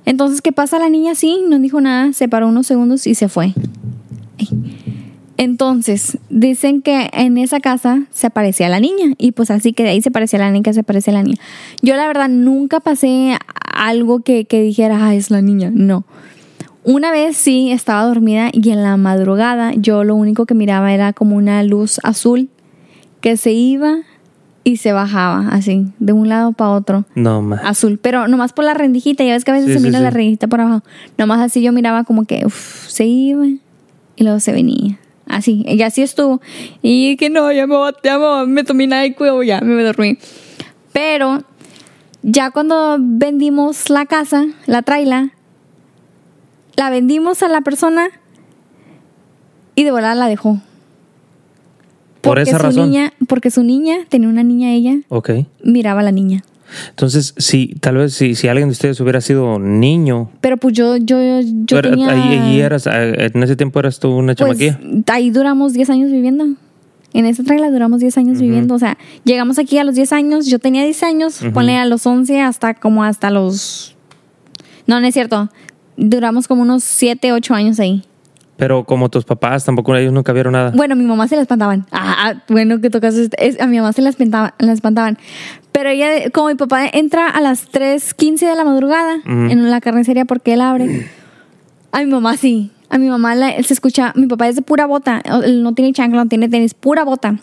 Entonces, 0.05 0.41
¿qué 0.41 0.51
pasa? 0.51 0.77
La 0.77 0.87
niña 0.89 1.15
sí, 1.15 1.41
no 1.49 1.57
dijo 1.59 1.81
nada, 1.81 2.13
se 2.13 2.29
paró 2.29 2.47
unos 2.47 2.67
segundos 2.67 3.07
y 3.07 3.15
se 3.15 3.27
fue. 3.27 3.53
Ay. 4.39 4.47
Entonces, 5.37 6.17
dicen 6.29 6.81
que 6.81 7.09
en 7.13 7.37
esa 7.37 7.59
casa 7.59 8.03
se 8.11 8.27
aparecía 8.27 8.69
la 8.69 8.79
niña 8.79 9.13
y 9.17 9.31
pues 9.33 9.51
así 9.51 9.73
que 9.73 9.83
de 9.83 9.89
ahí 9.89 10.01
se 10.01 10.11
parecía 10.11 10.39
la 10.39 10.49
niña, 10.49 10.63
que 10.63 10.73
se 10.73 10.83
parecía 10.83 11.11
la 11.13 11.23
niña. 11.23 11.37
Yo 11.81 11.95
la 11.97 12.07
verdad 12.07 12.29
nunca 12.29 12.79
pasé 12.79 13.37
algo 13.73 14.21
que, 14.21 14.45
que 14.45 14.61
dijera, 14.61 15.07
ah, 15.07 15.13
es 15.15 15.31
la 15.31 15.41
niña, 15.41 15.71
no. 15.73 16.05
Una 16.85 17.11
vez 17.11 17.35
sí 17.35 17.71
estaba 17.71 18.03
dormida 18.05 18.49
y 18.53 18.69
en 18.69 18.81
la 18.83 18.95
madrugada 18.95 19.73
yo 19.75 20.03
lo 20.03 20.15
único 20.15 20.45
que 20.45 20.53
miraba 20.53 20.93
era 20.93 21.11
como 21.13 21.35
una 21.35 21.63
luz 21.63 21.99
azul 22.03 22.47
que 23.21 23.35
se 23.37 23.51
iba 23.51 23.97
y 24.63 24.77
se 24.77 24.93
bajaba 24.93 25.49
así, 25.49 25.87
de 25.99 26.13
un 26.13 26.29
lado 26.29 26.51
para 26.53 26.71
otro, 26.71 27.05
No 27.13 27.41
más. 27.41 27.61
azul, 27.65 27.99
pero 28.01 28.27
nomás 28.27 28.53
por 28.53 28.65
la 28.65 28.73
rendijita, 28.73 29.23
ya 29.23 29.33
ves 29.33 29.43
que 29.45 29.51
a 29.51 29.55
veces 29.55 29.69
Sí, 29.69 29.73
se 29.75 29.79
mira 29.79 29.97
sí. 29.99 30.03
la 30.03 30.09
rendijita 30.11 30.47
por 30.47 30.61
abajo, 30.61 30.83
nomás 31.17 31.39
así 31.41 31.61
yo 31.61 31.71
miraba 31.71 32.03
como 32.03 32.25
que 32.25 32.45
uf, 32.45 32.87
se 32.87 33.05
iba 33.05 33.45
y 33.47 34.23
luego 34.23 34.39
se 34.39 34.51
venía 34.53 34.97
Así, 35.27 35.63
y 35.67 35.81
así 35.81 36.01
estuvo. 36.01 36.41
Y 36.81 37.17
que 37.17 37.29
no, 37.29 37.51
ya 37.51 37.67
me, 37.67 37.75
ya 38.03 38.19
me, 38.19 38.45
me 38.45 38.63
tomé 38.63 38.87
NyQuil, 38.87 39.45
ya 39.47 39.61
me 39.61 39.81
dormí. 39.83 40.17
Pero 40.93 41.43
ya 42.21 42.51
cuando 42.51 42.97
vendimos 42.99 43.89
la 43.89 44.05
casa, 44.05 44.45
la 44.65 44.81
traila, 44.81 45.31
la 46.75 46.89
vendimos 46.89 47.41
a 47.43 47.47
la 47.49 47.61
persona 47.61 48.07
y 49.75 49.83
de 49.83 49.91
volada 49.91 50.15
la 50.15 50.27
dejó. 50.27 50.59
Por 52.21 52.39
esa 52.39 52.57
su 52.57 52.63
razón. 52.63 52.91
Niña, 52.91 53.13
porque 53.27 53.51
su 53.51 53.63
niña, 53.63 53.97
tenía 54.09 54.29
una 54.29 54.43
niña 54.43 54.71
ella, 54.71 54.95
Ok. 55.09 55.31
miraba 55.63 55.99
a 56.01 56.03
la 56.03 56.11
niña. 56.11 56.43
Entonces, 56.89 57.33
si 57.37 57.75
tal 57.79 57.97
vez 57.97 58.13
si, 58.13 58.35
si 58.35 58.47
alguien 58.47 58.69
de 58.69 58.73
ustedes 58.73 58.99
hubiera 58.99 59.21
sido 59.21 59.59
niño, 59.59 60.29
Pero 60.41 60.57
pues 60.57 60.73
yo, 60.75 60.97
yo, 60.97 61.17
yo 61.41 61.77
era- 61.79 61.89
tenía... 61.91 62.09
ahí, 62.11 62.37
ahí 62.37 62.59
eras, 62.61 62.87
eh, 62.87 63.31
en 63.33 63.43
ese 63.43 63.55
tiempo 63.55 63.79
eras 63.79 63.99
tú 63.99 64.11
una 64.11 64.33
pues, 64.35 64.57
chamaquilla. 64.57 64.79
ahí 65.13 65.29
duramos 65.31 65.73
10 65.73 65.89
años 65.91 66.11
viviendo. 66.11 66.45
En 67.13 67.25
esa 67.25 67.43
traila 67.43 67.71
duramos 67.71 68.01
10 68.01 68.17
años 68.17 68.39
viviendo. 68.41 68.75
O 68.75 68.79
sea, 68.79 68.97
llegamos 69.23 69.57
aquí 69.57 69.77
a 69.77 69.85
los 69.85 69.95
10 69.95 70.11
años. 70.11 70.47
Yo 70.47 70.59
tenía 70.59 70.83
10 70.83 71.01
años. 71.03 71.39
Ponle 71.53 71.77
a 71.77 71.85
los 71.85 72.05
11 72.05 72.41
hasta 72.41 72.73
como 72.73 73.05
hasta 73.05 73.31
los... 73.31 73.95
No, 74.85 74.99
no 74.99 75.07
es 75.07 75.13
cierto. 75.13 75.49
Duramos 75.95 76.49
como 76.49 76.63
unos 76.63 76.83
7, 76.83 77.31
8 77.31 77.53
años 77.53 77.79
ahí. 77.79 78.03
Pero 78.57 78.85
como 78.85 79.09
tus 79.09 79.25
papás, 79.25 79.65
tampoco 79.65 79.93
ellos 79.95 80.13
nunca 80.13 80.31
vieron 80.31 80.53
nada. 80.53 80.71
Bueno, 80.73 80.93
a 80.93 80.95
mi 80.95 81.03
mamá 81.03 81.27
se 81.27 81.35
la 81.35 81.41
espantaban. 81.41 81.85
Ah, 81.91 82.15
ah, 82.17 82.43
bueno 82.47 82.79
que 82.79 82.89
tocas 82.89 83.15
es- 83.15 83.59
a 83.59 83.67
mi 83.67 83.77
mamá 83.77 83.91
se 83.91 84.01
la 84.01 84.09
espantaban, 84.09 84.53
la 84.59 84.71
espantaban. 84.71 85.17
Pero 85.73 85.89
ella, 85.89 86.29
como 86.33 86.47
mi 86.47 86.55
papá 86.55 86.85
entra 86.91 87.27
a 87.27 87.41
las 87.41 87.69
3.15 87.69 88.47
de 88.47 88.55
la 88.55 88.63
madrugada 88.63 89.17
en 89.51 89.69
la 89.69 89.81
carnicería 89.81 90.23
porque 90.23 90.53
él 90.53 90.61
abre, 90.61 91.09
a 91.91 91.99
mi 91.99 92.05
mamá 92.05 92.37
sí. 92.37 92.71
A 92.89 92.97
mi 92.97 93.09
mamá 93.09 93.35
la- 93.35 93.61
se 93.63 93.73
escucha, 93.73 94.13
mi 94.15 94.27
papá 94.27 94.47
es 94.47 94.55
de 94.55 94.61
pura 94.61 94.85
bota, 94.85 95.21
él 95.43 95.61
no 95.63 95.73
tiene 95.73 95.91
chancla, 95.91 96.23
no 96.23 96.29
tiene 96.29 96.47
tenis, 96.47 96.73
pura 96.75 97.03
bota. 97.03 97.37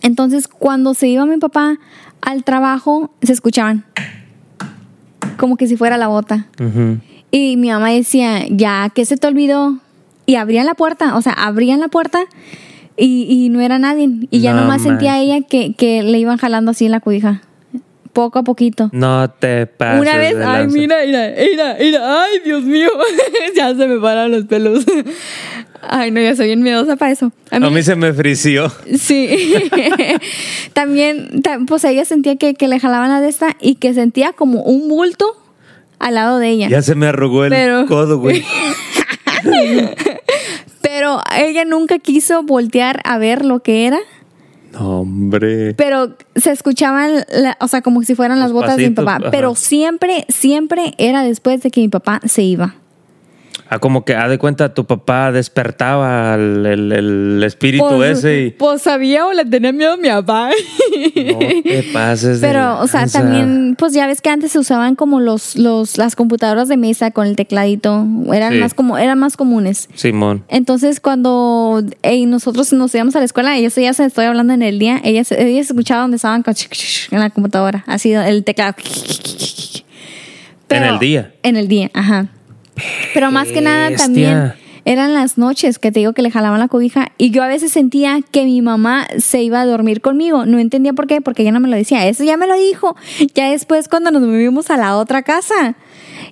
Entonces, 0.00 0.48
cuando 0.48 0.94
se 0.94 1.08
iba 1.08 1.26
mi 1.26 1.36
papá 1.38 1.76
al 2.22 2.44
trabajo, 2.44 3.10
se 3.20 3.32
escuchaban 3.32 3.84
como 5.36 5.56
que 5.56 5.66
si 5.66 5.76
fuera 5.76 5.98
la 5.98 6.06
bota. 6.08 6.46
Y 7.30 7.56
mi 7.58 7.68
mamá 7.70 7.90
decía, 7.90 8.46
ya, 8.48 8.90
¿qué 8.94 9.04
se 9.04 9.16
te 9.16 9.26
olvidó? 9.26 9.78
Y 10.26 10.34
abrían 10.36 10.66
la 10.66 10.74
puerta, 10.74 11.16
o 11.16 11.22
sea, 11.22 11.32
abrían 11.32 11.80
la 11.80 11.88
puerta 11.88 12.20
y, 12.96 13.26
y 13.28 13.48
no 13.48 13.60
era 13.60 13.78
nadie. 13.78 14.08
Y 14.30 14.40
ya 14.40 14.52
No 14.52 14.62
nomás 14.62 14.82
sentía 14.82 15.20
ella 15.20 15.40
que, 15.48 15.74
que 15.74 16.02
le 16.02 16.18
iban 16.18 16.36
jalando 16.38 16.72
así 16.72 16.86
en 16.86 16.92
la 16.92 17.00
cobija, 17.00 17.42
poco 18.12 18.38
a 18.40 18.42
poquito. 18.42 18.88
No 18.92 19.30
te 19.30 19.66
pases. 19.66 20.00
Una 20.00 20.16
vez, 20.16 20.34
ay, 20.34 20.40
lanza. 20.40 20.74
mira, 20.76 20.96
mira, 21.06 21.32
mira, 21.38 21.76
mira, 21.78 22.22
ay, 22.22 22.40
Dios 22.44 22.62
mío, 22.64 22.88
ya 23.56 23.68
se 23.74 23.86
me 23.86 23.98
paran 24.00 24.30
los 24.32 24.44
pelos. 24.44 24.84
Ay, 25.88 26.10
no, 26.10 26.20
ya 26.20 26.34
soy 26.34 26.46
bien 26.46 26.62
miedosa 26.62 26.96
para 26.96 27.12
eso. 27.12 27.30
A 27.50 27.60
mí- 27.60 27.66
A 27.66 27.70
mí 27.70 27.80
se 27.82 27.94
me 27.94 28.12
frició. 28.12 28.72
Sí. 28.98 29.54
También, 30.72 31.42
ta- 31.42 31.60
pues 31.64 31.84
ella 31.84 32.04
sentía 32.04 32.34
que, 32.36 32.54
que 32.54 32.66
le 32.66 32.80
jalaban 32.80 33.10
la 33.10 33.20
de 33.20 33.28
esta 33.28 33.56
y 33.60 33.76
que 33.76 33.94
sentía 33.94 34.32
como 34.32 34.62
un 34.62 34.88
bulto 34.88 35.26
al 36.00 36.14
lado 36.14 36.38
de 36.40 36.48
ella. 36.48 36.68
Ya 36.68 36.82
se 36.82 36.96
me 36.96 37.06
arrugó 37.06 37.44
el 37.44 37.50
Pero- 37.50 37.86
codo, 37.86 38.18
güey. 38.18 38.42
Pero 40.88 41.20
ella 41.36 41.64
nunca 41.64 41.98
quiso 41.98 42.42
voltear 42.44 43.00
a 43.04 43.18
ver 43.18 43.44
lo 43.44 43.60
que 43.60 43.86
era. 43.86 43.98
No, 44.72 45.00
hombre. 45.00 45.74
Pero 45.74 46.16
se 46.36 46.50
escuchaban, 46.52 47.24
la- 47.30 47.56
o 47.60 47.66
sea, 47.68 47.82
como 47.82 48.02
si 48.02 48.14
fueran 48.14 48.38
las 48.38 48.52
botas 48.52 48.76
de 48.76 48.88
mi 48.90 48.94
papá. 48.94 49.16
ajá. 49.16 49.30
Pero 49.30 49.54
siempre, 49.54 50.26
siempre 50.28 50.94
era 50.98 51.22
después 51.22 51.62
de 51.62 51.70
que 51.70 51.80
mi 51.80 51.88
papá 51.88 52.20
se 52.26 52.42
iba. 52.42 52.74
Ah, 53.68 53.78
como 53.80 54.04
que, 54.04 54.14
haz 54.14 54.30
de 54.30 54.38
cuenta, 54.38 54.72
tu 54.74 54.84
papá 54.86 55.32
despertaba 55.32 56.34
el, 56.36 56.64
el- 56.64 56.92
el 56.92 57.42
espíritu 57.44 57.84
Pues, 57.88 58.18
ese 58.18 58.40
y... 58.42 58.50
pues 58.52 58.82
sabía 58.82 59.26
o 59.26 59.32
le 59.32 59.44
tenía 59.44 59.72
miedo 59.72 59.94
a 59.94 59.96
mi 59.96 60.08
papá. 60.08 60.50
No 60.50 61.38
te 61.38 61.84
pases 61.92 62.40
de 62.40 62.46
Pero, 62.46 62.78
o 62.80 62.86
sea, 62.86 63.00
lanza. 63.00 63.20
también, 63.22 63.74
pues 63.78 63.92
ya 63.92 64.06
ves 64.06 64.20
que 64.20 64.30
antes 64.30 64.52
se 64.52 64.58
usaban 64.60 64.94
como 64.94 65.20
los, 65.20 65.56
los, 65.56 65.98
las 65.98 66.14
computadoras 66.14 66.68
de 66.68 66.76
mesa 66.76 67.10
con 67.10 67.26
el 67.26 67.34
tecladito. 67.34 68.06
Eran 68.32 68.52
Sí. 68.52 68.58
más 68.60 68.74
como, 68.74 68.98
eran 68.98 69.18
más 69.18 69.36
comunes. 69.36 69.88
Simón. 69.94 70.44
Entonces, 70.48 71.00
cuando 71.00 71.82
ey, 72.02 72.26
nosotros 72.26 72.72
nos 72.72 72.94
íbamos 72.94 73.16
a 73.16 73.18
la 73.18 73.24
escuela, 73.24 73.58
yo 73.58 73.68
ya 73.68 73.92
se 73.94 74.04
estoy 74.04 74.26
hablando 74.26 74.52
en 74.52 74.62
el 74.62 74.78
día, 74.78 75.00
ella, 75.02 75.24
se- 75.24 75.34
ella 75.42 75.64
se 75.64 75.72
escuchaba 75.72 76.02
donde 76.02 76.16
estaban 76.16 76.42
con 76.42 76.54
en 77.10 77.18
la 77.18 77.30
computadora, 77.30 77.82
así 77.88 78.12
el 78.12 78.44
teclado. 78.44 78.74
En 80.68 80.82
el 80.84 80.98
día. 80.98 81.34
En 81.42 81.56
el 81.56 81.68
día, 81.68 81.90
ajá. 81.94 82.28
Pero 83.14 83.30
más 83.30 83.48
que 83.48 83.60
nada 83.60 83.88
Bestia. 83.88 84.06
también 84.06 84.52
eran 84.86 85.14
las 85.14 85.36
noches 85.36 85.80
que 85.80 85.90
te 85.90 85.98
digo 85.98 86.12
que 86.12 86.22
le 86.22 86.30
jalaban 86.30 86.60
la 86.60 86.68
cobija 86.68 87.10
y 87.18 87.32
yo 87.32 87.42
a 87.42 87.48
veces 87.48 87.72
sentía 87.72 88.20
que 88.30 88.44
mi 88.44 88.62
mamá 88.62 89.08
se 89.18 89.42
iba 89.42 89.60
a 89.60 89.66
dormir 89.66 90.00
conmigo. 90.00 90.46
No 90.46 90.60
entendía 90.60 90.92
por 90.92 91.08
qué, 91.08 91.20
porque 91.20 91.42
ella 91.42 91.50
no 91.50 91.58
me 91.58 91.68
lo 91.68 91.76
decía. 91.76 92.06
Eso 92.06 92.22
ya 92.22 92.36
me 92.36 92.46
lo 92.46 92.54
dijo. 92.54 92.96
Ya 93.34 93.50
después 93.50 93.88
cuando 93.88 94.12
nos 94.12 94.22
movimos 94.22 94.70
a 94.70 94.76
la 94.76 94.96
otra 94.96 95.22
casa. 95.22 95.74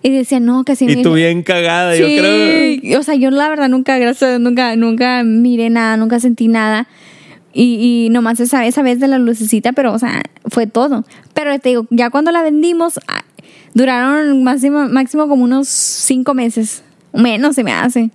Y 0.03 0.11
decía, 0.11 0.39
no, 0.39 0.63
que 0.63 0.77
si 0.77 0.85
Y 0.85 1.03
tú 1.03 1.15
bien 1.15 1.43
cagada, 1.43 1.97
yo 1.97 2.07
creo. 2.07 2.81
Sí, 2.81 2.95
o 2.95 3.03
sea, 3.03 3.17
yo 3.17 3.31
la 3.33 3.49
verdad 3.49 3.69
nunca, 3.69 3.99
gracias, 3.99 4.39
nunca, 4.39 4.77
nunca 4.77 5.25
miré 5.25 5.69
nada, 5.69 5.97
nunca 5.97 6.21
sentí 6.21 6.47
nada. 6.47 6.87
Y, 7.53 8.07
y 8.07 8.11
nomás 8.11 8.39
esa, 8.39 8.65
esa 8.67 8.83
vez 8.83 9.01
de 9.01 9.09
la 9.09 9.19
lucecita, 9.19 9.73
pero, 9.73 9.93
o 9.93 9.99
sea, 9.99 10.23
fue 10.47 10.69
todo. 10.69 11.05
Pero 11.35 11.59
te 11.59 11.71
digo, 11.71 11.87
ya 11.91 12.11
cuando 12.11 12.31
la 12.31 12.43
vendimos, 12.43 13.01
ah, 13.09 13.25
duraron 13.75 14.43
máximo, 14.45 14.89
máximo 14.89 15.29
como 15.29 15.45
unos 15.45 15.69
cinco 15.69 16.33
meses. 16.35 16.83
Menos 17.13 17.55
se 17.55 17.65
me 17.65 17.73
hace. 17.73 18.11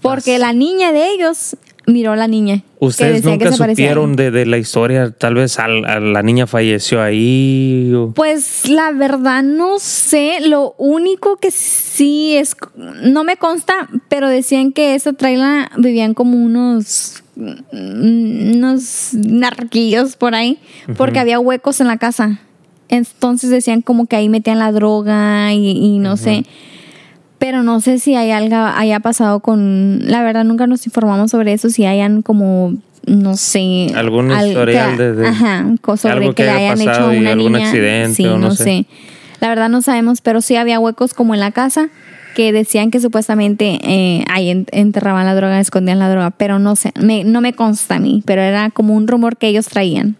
Porque 0.00 0.38
la 0.38 0.52
niña 0.52 0.92
de 0.92 1.10
ellos 1.12 1.56
miró 1.86 2.12
a 2.12 2.16
la 2.16 2.28
niña. 2.28 2.62
¿Ustedes 2.78 3.20
que 3.22 3.28
nunca 3.28 3.44
supieron 3.74 4.16
de, 4.16 4.30
de 4.30 4.46
la 4.46 4.56
historia? 4.56 5.10
Tal 5.10 5.34
vez 5.34 5.58
al- 5.58 5.84
a, 5.84 6.00
la 6.00 6.22
niña 6.22 6.46
falleció 6.46 7.02
ahí. 7.02 7.92
o- 7.94 8.12
Pues 8.12 8.66
la 8.68 8.92
verdad 8.92 9.42
no 9.42 9.78
sé, 9.78 10.38
lo 10.46 10.74
único 10.78 11.36
que 11.36 11.50
sí 11.50 12.36
es, 12.36 12.56
no 13.02 13.24
me 13.24 13.36
consta, 13.36 13.88
pero 14.08 14.28
decían 14.28 14.72
que 14.72 14.94
esa 14.94 15.12
traila 15.12 15.70
vivían 15.76 16.14
como 16.14 16.38
unos, 16.38 17.22
unos 17.72 19.10
narquillos 19.14 20.16
por 20.16 20.34
ahí, 20.34 20.58
porque 20.96 21.18
había 21.18 21.38
huecos 21.40 21.80
en 21.80 21.88
la 21.88 21.98
casa. 21.98 22.40
Entonces 22.90 23.48
decían 23.50 23.80
como 23.82 24.04
que 24.06 24.16
ahí 24.16 24.28
metían 24.28 24.58
la 24.58 24.72
droga 24.72 25.52
y, 25.54 25.70
y 25.70 25.98
no 25.98 26.16
sé. 26.16 26.44
Pero 27.38 27.62
no 27.62 27.80
sé 27.80 27.98
si 27.98 28.16
hay 28.16 28.32
algo 28.32 28.56
haya 28.56 29.00
pasado 29.00 29.40
con, 29.40 30.00
la 30.04 30.22
verdad 30.22 30.44
nunca 30.44 30.66
nos 30.66 30.84
informamos 30.86 31.30
sobre 31.30 31.54
eso, 31.54 31.70
si 31.70 31.86
hayan 31.86 32.20
como, 32.20 32.74
no 33.06 33.36
sé. 33.36 33.86
Algún 33.94 34.30
al- 34.30 34.48
historial 34.48 34.96
que- 34.98 35.26
Ajá, 35.26 35.64
sobre 35.96 36.12
algo 36.14 36.28
que, 36.30 36.34
que 36.34 36.42
le 36.44 36.50
haya 36.50 36.72
hayan 36.72 36.80
hecho 36.82 37.00
a 37.04 37.08
una 37.10 37.32
algún 37.32 37.52
niña. 37.52 37.66
accidente 37.66 38.14
Sí, 38.14 38.26
o 38.26 38.32
no 38.36 38.48
no 38.48 38.50
sé. 38.54 38.64
sé. 38.64 38.86
La 39.40 39.48
verdad 39.48 39.70
no 39.70 39.80
sabemos, 39.80 40.20
pero 40.20 40.42
sí 40.42 40.56
había 40.56 40.78
huecos 40.80 41.14
como 41.14 41.32
en 41.32 41.40
la 41.40 41.50
casa 41.50 41.88
que 42.34 42.52
decían 42.52 42.90
que 42.90 43.00
supuestamente 43.00 43.78
eh, 43.82 44.22
ahí 44.28 44.50
en- 44.50 44.66
enterraban 44.70 45.24
la 45.24 45.34
droga, 45.34 45.58
escondían 45.60 45.98
la 45.98 46.10
droga, 46.10 46.30
pero 46.32 46.58
no 46.58 46.76
sé, 46.76 46.92
me- 47.00 47.24
no 47.24 47.40
me 47.40 47.54
consta 47.54 47.94
a 47.94 48.00
mí, 48.00 48.22
pero 48.26 48.42
era 48.42 48.68
como 48.68 48.94
un 48.94 49.08
rumor 49.08 49.38
que 49.38 49.48
ellos 49.48 49.66
traían. 49.66 50.16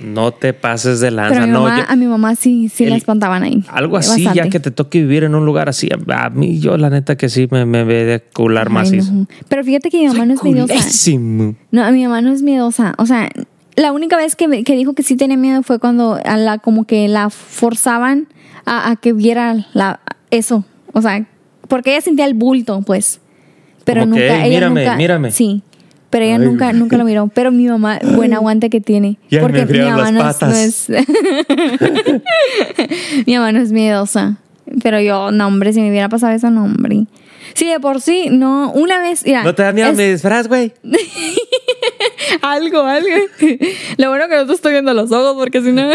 No 0.00 0.30
te 0.32 0.52
pases 0.52 1.00
de 1.00 1.08
Pero 1.08 1.16
lanza. 1.16 1.42
a 1.42 1.46
mi, 1.46 1.52
no, 1.52 1.62
mamá, 1.62 1.78
yo- 1.78 1.84
a 1.88 1.96
mi 1.96 2.06
mamá 2.06 2.34
sí, 2.36 2.68
sí 2.68 2.84
El- 2.84 2.90
la 2.90 2.96
espantaban 2.96 3.42
ahí. 3.42 3.64
algo 3.68 3.96
así, 3.96 4.26
ya 4.34 4.48
que 4.48 4.60
te 4.60 4.70
toque 4.70 5.00
vivir 5.00 5.24
en 5.24 5.34
un 5.34 5.44
lugar 5.44 5.68
así. 5.68 5.88
A, 6.14 6.30
mí, 6.30 6.60
yo, 6.60 6.76
la 6.76 6.90
neta, 6.90 7.16
que 7.16 7.28
sí 7.28 7.48
me, 7.50 7.64
me 7.66 7.84
ve 7.84 8.04
de 8.04 8.20
cular 8.20 8.70
macizo. 8.70 9.12
no. 9.12 9.26
Pero 9.48 9.64
fíjate 9.64 9.90
que 9.90 9.98
mi 9.98 10.06
mamá 10.08 10.26
no 10.26 10.34
es 10.34 10.42
miedosa. 10.42 10.74
No, 11.70 11.92
mi 11.92 12.02
mamá 12.04 12.20
no 12.20 12.32
es 12.32 12.42
miedosa. 12.42 12.94
O 12.98 13.06
sea, 13.06 13.28
la 13.76 13.92
única 13.92 14.16
vez 14.16 14.36
que, 14.36 14.64
que 14.64 14.74
dijo 14.76 14.94
que 14.94 15.02
sí 15.02 15.16
tenía 15.16 15.36
miedo 15.36 15.62
fue 15.62 15.78
cuando 15.78 16.18
a 16.24 16.36
la, 16.36 16.58
como 16.58 16.84
que 16.84 17.08
la 17.08 17.30
forzaban 17.30 18.28
a, 18.64 18.90
a 18.90 18.96
que 18.96 19.12
viera 19.12 19.66
la, 19.72 20.00
eso. 20.30 20.64
O 20.92 21.02
sea, 21.02 21.26
porque 21.68 21.90
ella 21.92 22.00
sentía 22.00 22.24
el 22.26 22.34
bulto, 22.34 22.82
pues. 22.82 23.20
Pero 23.84 24.02
Como 24.02 24.16
que, 24.16 24.22
nunca, 24.28 24.44
"Ey, 24.44 24.50
ella 24.50 24.68
mírame, 24.68 24.84
nunca, 24.84 24.96
mírame". 24.96 25.30
Sí. 25.30 25.62
Pero 26.10 26.24
ella 26.24 26.36
Ay, 26.36 26.40
nunca, 26.46 26.72
nunca 26.72 26.96
lo 26.96 27.04
miró. 27.04 27.30
Pero 27.34 27.50
mi 27.52 27.66
mamá, 27.68 27.98
buen 28.14 28.32
aguante 28.32 28.70
que 28.70 28.80
tiene. 28.80 29.18
Ya 29.30 29.40
me 29.40 29.42
porque 29.42 29.66
mi 29.66 29.78
mamá 29.80 30.10
no 30.10 30.26
es, 30.28 30.40
no 30.42 30.54
es- 30.54 30.88
mi 33.26 33.34
mamá 33.36 33.52
no 33.52 33.60
es 33.60 33.72
miedosa. 33.72 34.36
Pero 34.82 35.00
yo, 35.00 35.30
no, 35.30 35.46
hombre, 35.46 35.72
si 35.72 35.80
me 35.80 35.90
hubiera 35.90 36.08
pasado 36.08 36.34
eso, 36.34 36.50
no, 36.50 36.64
hombre. 36.64 37.04
Sí, 37.54 37.66
de 37.68 37.80
por 37.80 38.00
sí, 38.00 38.28
no. 38.30 38.70
Una 38.72 39.00
vez, 39.00 39.24
mira. 39.24 39.42
¿No 39.42 39.54
te 39.54 39.62
da 39.62 39.72
miedo 39.72 39.90
es- 39.90 39.96
mi 39.96 40.04
disfraz, 40.04 40.48
güey? 40.48 40.72
algo, 42.42 42.82
algo. 42.82 43.08
Lo 43.96 44.08
bueno 44.10 44.28
que 44.28 44.36
no 44.36 44.46
te 44.46 44.52
estoy 44.52 44.72
viendo 44.72 44.92
los 44.94 45.10
ojos 45.12 45.34
porque 45.36 45.62
si 45.62 45.72
no... 45.72 45.88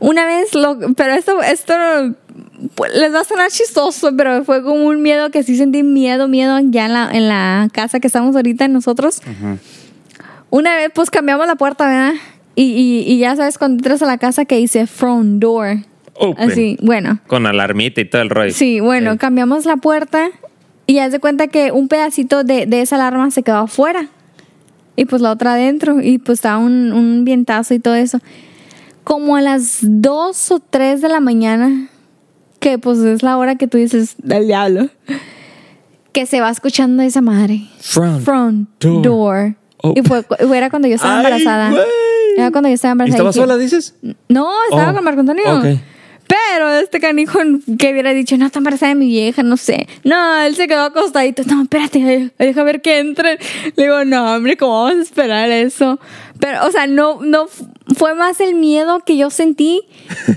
Una 0.00 0.26
vez, 0.26 0.54
lo, 0.54 0.78
pero 0.94 1.12
esto, 1.14 1.42
esto 1.42 1.74
pues, 2.74 2.94
les 2.94 3.12
va 3.14 3.20
a 3.20 3.24
sonar 3.24 3.50
chistoso, 3.50 4.10
pero 4.16 4.44
fue 4.44 4.62
como 4.62 4.84
un 4.86 5.02
miedo 5.02 5.30
que 5.30 5.42
sí 5.42 5.56
sentí 5.56 5.82
miedo, 5.82 6.28
miedo 6.28 6.58
ya 6.64 6.86
en 6.86 6.92
la, 6.92 7.10
en 7.12 7.28
la 7.28 7.68
casa 7.72 8.00
que 8.00 8.06
estamos 8.06 8.34
ahorita 8.36 8.66
nosotros. 8.68 9.20
Una 10.50 10.76
vez, 10.76 10.90
pues 10.94 11.10
cambiamos 11.10 11.46
la 11.46 11.56
puerta, 11.56 11.86
¿verdad? 11.86 12.14
Y, 12.54 12.62
y, 12.72 13.12
y 13.12 13.18
ya 13.18 13.36
sabes, 13.36 13.58
cuando 13.58 13.76
entras 13.78 14.02
a 14.02 14.06
la 14.06 14.18
casa 14.18 14.44
que 14.44 14.56
dice 14.56 14.86
front 14.86 15.40
door. 15.40 15.76
Open. 16.14 16.50
Así, 16.50 16.76
bueno. 16.82 17.20
Con 17.28 17.46
alarmita 17.46 18.00
y 18.00 18.04
todo 18.06 18.22
el 18.22 18.30
rollo. 18.30 18.52
Sí, 18.52 18.80
bueno, 18.80 19.12
Sí. 19.12 19.18
cambiamos 19.18 19.64
la 19.66 19.76
puerta 19.76 20.30
Y 20.86 20.98
haz 20.98 21.12
de 21.12 21.20
cuenta 21.20 21.46
que 21.48 21.70
un 21.70 21.86
pedacito 21.88 22.42
de, 22.44 22.66
de 22.66 22.80
esa 22.80 22.96
alarma 22.96 23.30
se 23.30 23.42
quedó 23.42 23.58
afuera. 23.58 24.08
Y 24.96 25.04
pues 25.04 25.22
la 25.22 25.30
otra 25.30 25.52
adentro. 25.52 26.00
Y 26.02 26.18
pues 26.18 26.38
estaba 26.38 26.58
un, 26.58 26.92
un 26.92 27.24
vientazo 27.24 27.74
y 27.74 27.78
todo 27.78 27.94
eso. 27.94 28.18
Como 29.04 29.36
a 29.36 29.40
las 29.42 29.78
2 29.82 30.50
o 30.50 30.58
3 30.60 31.00
de 31.02 31.08
la 31.08 31.20
mañana, 31.20 31.88
que 32.60 32.78
pues 32.78 32.98
es 32.98 33.22
la 33.22 33.36
hora 33.36 33.56
que 33.56 33.66
tú 33.68 33.78
dices 33.78 34.14
del 34.18 34.46
diablo, 34.46 34.88
que 36.12 36.26
se 36.26 36.40
va 36.40 36.50
escuchando 36.50 37.02
esa 37.02 37.20
madre. 37.20 37.62
Front. 37.80 38.24
Front 38.24 38.68
door. 38.80 39.02
door. 39.02 39.54
Oh. 39.82 39.94
Y 39.96 40.02
fue, 40.02 40.24
era 40.54 40.70
cuando 40.70 40.88
yo 40.88 40.96
estaba 40.96 41.14
Ay, 41.20 41.24
embarazada. 41.26 41.70
güey. 41.70 41.82
Era 42.36 42.50
cuando 42.50 42.68
yo 42.68 42.74
estaba 42.74 42.90
¿Y 42.90 42.92
embarazada. 42.92 43.28
¿Estaba 43.30 43.30
Dije, 43.32 43.40
sola, 43.40 43.56
dices? 43.58 43.94
no, 44.28 44.48
estaba 44.70 44.90
Oh, 44.90 44.94
con 44.94 45.04
Marco 45.04 45.20
Antonio. 45.20 45.58
ok. 45.58 45.64
Pero 46.28 46.70
este 46.74 47.00
canijo 47.00 47.38
que 47.78 47.92
hubiera 47.92 48.12
dicho, 48.12 48.36
no, 48.36 48.46
está 48.46 48.58
embarazada 48.58 48.90
de 48.90 48.98
mi 48.98 49.06
vieja, 49.06 49.42
no 49.42 49.56
sé. 49.56 49.88
No, 50.04 50.42
él 50.42 50.54
se 50.56 50.68
quedó 50.68 50.82
acostadito. 50.82 51.42
No, 51.46 51.62
espérate, 51.62 52.30
deja 52.38 52.62
ver 52.62 52.82
que 52.82 52.98
entren. 52.98 53.38
Le 53.76 53.84
digo, 53.84 54.04
no, 54.04 54.34
hombre, 54.34 54.58
¿cómo 54.58 54.84
vamos 54.84 54.98
a 54.98 55.02
esperar 55.02 55.50
eso? 55.50 55.98
Pero, 56.38 56.66
o 56.66 56.70
sea, 56.70 56.86
no, 56.86 57.20
no, 57.22 57.46
fue 57.96 58.14
más 58.14 58.40
el 58.40 58.54
miedo 58.54 59.00
que 59.00 59.16
yo 59.16 59.30
sentí 59.30 59.82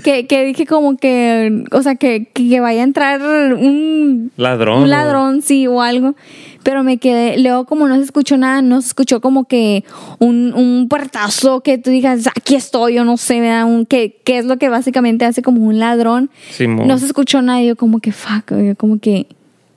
que, 0.02 0.26
que 0.26 0.44
dije 0.44 0.66
como 0.66 0.96
que, 0.96 1.64
o 1.70 1.82
sea, 1.82 1.94
que, 1.94 2.26
que 2.32 2.60
vaya 2.60 2.80
a 2.80 2.84
entrar 2.84 3.20
un 3.22 4.32
Ladrón. 4.36 4.84
un 4.84 4.90
ladrón, 4.90 5.42
sí, 5.42 5.66
o 5.66 5.82
algo. 5.82 6.14
Pero 6.62 6.84
me 6.84 6.98
quedé, 6.98 7.38
luego 7.38 7.64
como 7.64 7.88
no 7.88 7.96
se 7.96 8.02
escuchó 8.02 8.36
nada, 8.36 8.62
no 8.62 8.80
se 8.82 8.88
escuchó 8.88 9.20
como 9.20 9.44
que 9.44 9.84
un, 10.18 10.54
un 10.54 10.88
puertazo 10.88 11.60
que 11.60 11.78
tú 11.78 11.90
digas, 11.90 12.28
aquí 12.28 12.54
estoy, 12.54 12.94
yo 12.94 13.04
no 13.04 13.16
sé, 13.16 13.40
¿verdad? 13.40 13.64
Un, 13.64 13.84
que, 13.84 14.20
que 14.24 14.38
es 14.38 14.44
lo 14.44 14.58
que 14.58 14.68
básicamente 14.68 15.24
hace 15.24 15.42
como 15.42 15.64
un 15.64 15.78
ladrón. 15.78 16.30
Simón. 16.50 16.86
No 16.86 16.98
se 16.98 17.06
escuchó 17.06 17.42
nada, 17.42 17.62
yo 17.62 17.76
como 17.76 17.98
que, 17.98 18.12
fuck, 18.12 18.50
yo 18.50 18.76
como 18.76 19.00
que, 19.00 19.26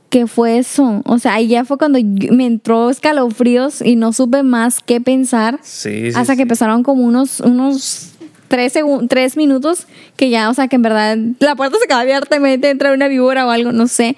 ¿qué 0.09 0.27
fue 0.27 0.59
eso? 0.59 1.01
O 1.05 1.19
sea, 1.19 1.33
ahí 1.33 1.47
ya 1.47 1.65
fue 1.65 1.77
cuando 1.77 1.99
me 2.01 2.45
entró 2.45 2.89
escalofríos 2.89 3.81
y 3.81 3.95
no 3.95 4.13
supe 4.13 4.43
más 4.43 4.79
qué 4.79 5.01
pensar. 5.01 5.59
Sí, 5.63 6.11
sí, 6.11 6.17
hasta 6.17 6.33
sí. 6.33 6.37
que 6.37 6.45
pasaron 6.45 6.83
como 6.83 7.03
unos, 7.03 7.39
unos 7.39 8.11
tres, 8.47 8.73
tres 9.09 9.37
minutos 9.37 9.87
que 10.15 10.29
ya, 10.29 10.49
o 10.49 10.53
sea, 10.53 10.67
que 10.67 10.75
en 10.75 10.81
verdad 10.83 11.17
la 11.39 11.55
puerta 11.55 11.77
se 11.81 11.87
quedó 11.87 11.97
abierta 11.97 12.37
y 12.37 12.39
me 12.39 12.53
entra 12.53 12.93
una 12.93 13.07
víbora 13.07 13.45
o 13.45 13.49
algo, 13.49 13.71
no 13.71 13.87
sé. 13.87 14.15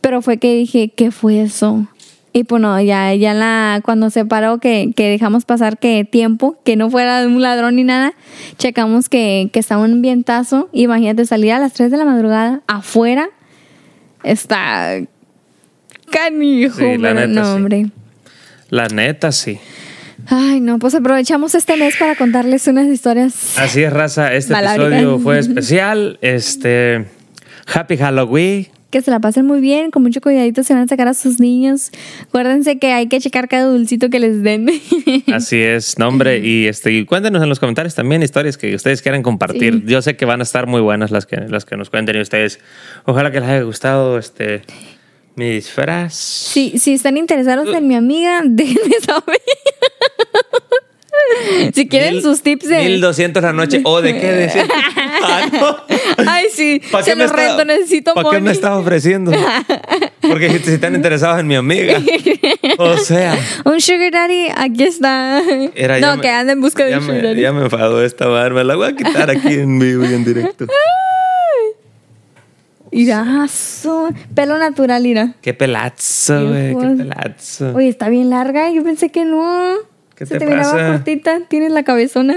Pero 0.00 0.22
fue 0.22 0.38
que 0.38 0.54
dije, 0.54 0.92
¿qué 0.94 1.10
fue 1.10 1.42
eso? 1.42 1.86
Y 2.32 2.44
pues 2.44 2.62
no, 2.62 2.80
ya, 2.80 3.12
ya 3.14 3.34
la, 3.34 3.80
cuando 3.84 4.08
se 4.10 4.24
paró, 4.24 4.58
que, 4.58 4.92
que 4.94 5.08
dejamos 5.08 5.44
pasar 5.44 5.78
que 5.78 6.04
tiempo, 6.04 6.60
que 6.64 6.76
no 6.76 6.88
fuera 6.90 7.26
un 7.26 7.42
ladrón 7.42 7.74
ni 7.76 7.82
nada, 7.84 8.12
checamos 8.56 9.08
que, 9.08 9.50
que 9.52 9.58
estaba 9.58 9.82
un 9.82 10.00
vientazo. 10.00 10.68
Imagínate 10.72 11.26
salir 11.26 11.52
a 11.52 11.58
las 11.58 11.72
3 11.72 11.90
de 11.90 11.96
la 11.96 12.04
madrugada 12.04 12.60
afuera, 12.68 13.28
está 14.22 15.00
canijo, 16.10 16.78
Sí, 16.78 16.98
la 16.98 17.14
neta, 17.14 17.26
no, 17.26 17.44
sí. 17.44 17.50
hombre. 17.50 17.86
La 18.68 18.86
neta, 18.88 19.32
sí. 19.32 19.58
Ay, 20.28 20.60
no, 20.60 20.78
pues 20.78 20.94
aprovechamos 20.94 21.54
este 21.54 21.76
mes 21.76 21.96
para 21.96 22.14
contarles 22.14 22.66
unas 22.68 22.86
historias. 22.86 23.58
Así 23.58 23.82
es, 23.82 23.92
raza. 23.92 24.32
Este 24.34 24.54
episodio 24.54 25.18
fue 25.18 25.38
especial. 25.40 26.18
Este. 26.20 27.06
Happy 27.72 27.96
Halloween. 27.96 28.68
Que 28.90 29.02
se 29.02 29.10
la 29.10 29.20
pasen 29.20 29.46
muy 29.46 29.60
bien, 29.60 29.90
con 29.90 30.02
mucho 30.02 30.20
cuidadito 30.20 30.64
se 30.64 30.74
van 30.74 30.82
a 30.82 30.86
sacar 30.88 31.06
a 31.06 31.14
sus 31.14 31.38
niños. 31.38 31.92
Acuérdense 32.22 32.78
que 32.78 32.92
hay 32.92 33.06
que 33.06 33.20
checar 33.20 33.48
cada 33.48 33.66
dulcito 33.66 34.10
que 34.10 34.18
les 34.18 34.42
den. 34.42 34.68
Así 35.32 35.60
es, 35.60 35.98
nombre. 35.98 36.38
Y 36.38 36.66
este, 36.66 37.06
cuéntenos 37.06 37.42
en 37.42 37.48
los 37.48 37.60
comentarios 37.60 37.94
también 37.94 38.22
historias 38.22 38.58
que 38.58 38.74
ustedes 38.74 39.00
quieran 39.00 39.22
compartir. 39.22 39.74
Sí. 39.74 39.82
Yo 39.86 40.02
sé 40.02 40.16
que 40.16 40.24
van 40.24 40.40
a 40.40 40.42
estar 40.42 40.66
muy 40.66 40.80
buenas 40.80 41.10
las 41.10 41.26
que, 41.26 41.36
las 41.36 41.64
que 41.64 41.76
nos 41.76 41.88
cuenten 41.88 42.16
y 42.16 42.20
ustedes. 42.20 42.58
Ojalá 43.04 43.30
que 43.30 43.40
les 43.40 43.48
haya 43.48 43.62
gustado 43.62 44.18
este 44.18 44.62
mi 45.36 45.50
disfraz. 45.50 46.14
Si, 46.14 46.78
si 46.78 46.94
están 46.94 47.16
interesados 47.16 47.74
en 47.74 47.86
mi 47.86 47.94
amiga, 47.94 48.42
déjenme 48.44 49.00
saber. 49.00 49.40
si 51.74 51.88
quieren 51.88 52.14
Mil- 52.14 52.22
sus 52.22 52.42
tips 52.42 52.68
de... 52.68 52.84
1200 52.84 53.42
la 53.42 53.52
noche. 53.52 53.80
¿O 53.84 54.00
de 54.00 54.18
qué 54.18 54.32
decir? 54.32 54.62
Ah, 55.22 55.46
no. 55.52 55.76
Ay, 56.26 56.46
sí, 56.50 56.80
¿Para 56.90 57.04
se 57.04 57.10
qué 57.10 57.16
me 57.16 57.24
los 57.24 57.32
está- 57.38 57.64
necesito 57.66 58.14
¿Para 58.14 58.30
qué 58.30 58.40
me 58.40 58.52
estás 58.52 58.70
ofreciendo? 58.70 59.30
Porque 60.22 60.48
si 60.60 60.72
están 60.72 60.94
interesados 60.94 61.40
en 61.40 61.46
mi 61.46 61.56
amiga. 61.56 62.00
O 62.78 62.96
sea. 62.96 63.36
Un 63.66 63.82
sugar 63.82 64.10
daddy, 64.12 64.46
aquí 64.56 64.84
está. 64.84 65.42
Era, 65.74 66.00
no, 66.00 66.16
me- 66.16 66.22
que 66.22 66.30
anda 66.30 66.54
en 66.54 66.60
busca 66.62 66.86
de 66.86 66.94
un 66.96 67.02
sugar 67.02 67.16
me, 67.16 67.22
daddy. 67.28 67.42
ya 67.42 67.52
me 67.52 67.64
enfadó 67.64 68.02
esta 68.02 68.28
bar. 68.28 68.54
Me 68.54 68.64
la 68.64 68.76
voy 68.76 68.88
a 68.88 68.96
quitar 68.96 69.28
aquí 69.30 69.52
en 69.54 69.78
vivo 69.78 70.04
y 70.06 70.14
en 70.14 70.24
directo. 70.24 70.66
Irazo. 72.90 74.08
Pelo 74.34 74.58
natural, 74.58 75.04
ira. 75.06 75.34
Qué 75.42 75.54
pelazo, 75.54 76.48
güey. 76.48 76.74
Qué 76.76 76.86
pelazo. 77.04 77.72
Oye, 77.74 77.88
está 77.88 78.08
bien 78.08 78.30
larga. 78.30 78.70
Yo 78.70 78.82
pensé 78.82 79.10
que 79.10 79.24
no. 79.24 79.74
¿Qué 80.20 80.26
Se 80.26 80.34
te 80.34 80.40
te 80.40 80.46
miraba 80.50 80.86
cortita. 80.92 81.40
Tienes 81.48 81.72
la 81.72 81.82
cabezona. 81.82 82.36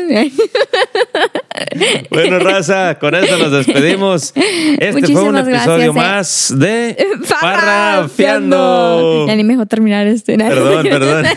Bueno, 2.10 2.40
raza, 2.40 2.98
con 2.98 3.14
eso 3.14 3.38
nos 3.38 3.52
despedimos. 3.52 4.32
Este 4.36 5.02
fue 5.12 5.24
un 5.24 5.34
Muchísimas 5.36 5.48
episodio 5.50 5.92
gracias, 5.94 6.50
eh. 6.50 6.54
más 6.54 6.54
de 6.60 7.08
Farrafiando. 7.26 8.56
Farrafiando. 8.58 9.28
Ya 9.28 9.36
ni 9.36 9.44
me 9.44 9.54
dejó 9.56 9.66
terminar 9.66 10.08
este. 10.08 10.38
¿no? 10.38 10.48
Perdón, 10.48 10.84
perdón. 10.84 11.26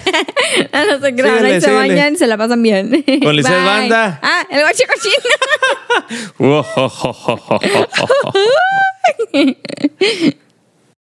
Ah, 0.72 0.84
no 0.88 1.00
se 1.00 1.12
crean, 1.14 1.38
Síguele, 1.38 1.54
ahí 1.54 1.60
se 1.60 1.66
síguele. 1.66 1.88
bañan 1.88 2.14
y 2.14 2.16
se 2.16 2.26
la 2.28 2.36
pasan 2.38 2.62
bien. 2.62 3.04
Con 3.22 3.34
Bye. 3.36 3.42
Banda. 3.42 4.20
Ah, 4.22 4.46
el 4.48 4.60
guachi 4.60 4.84
cochino. 4.86 6.64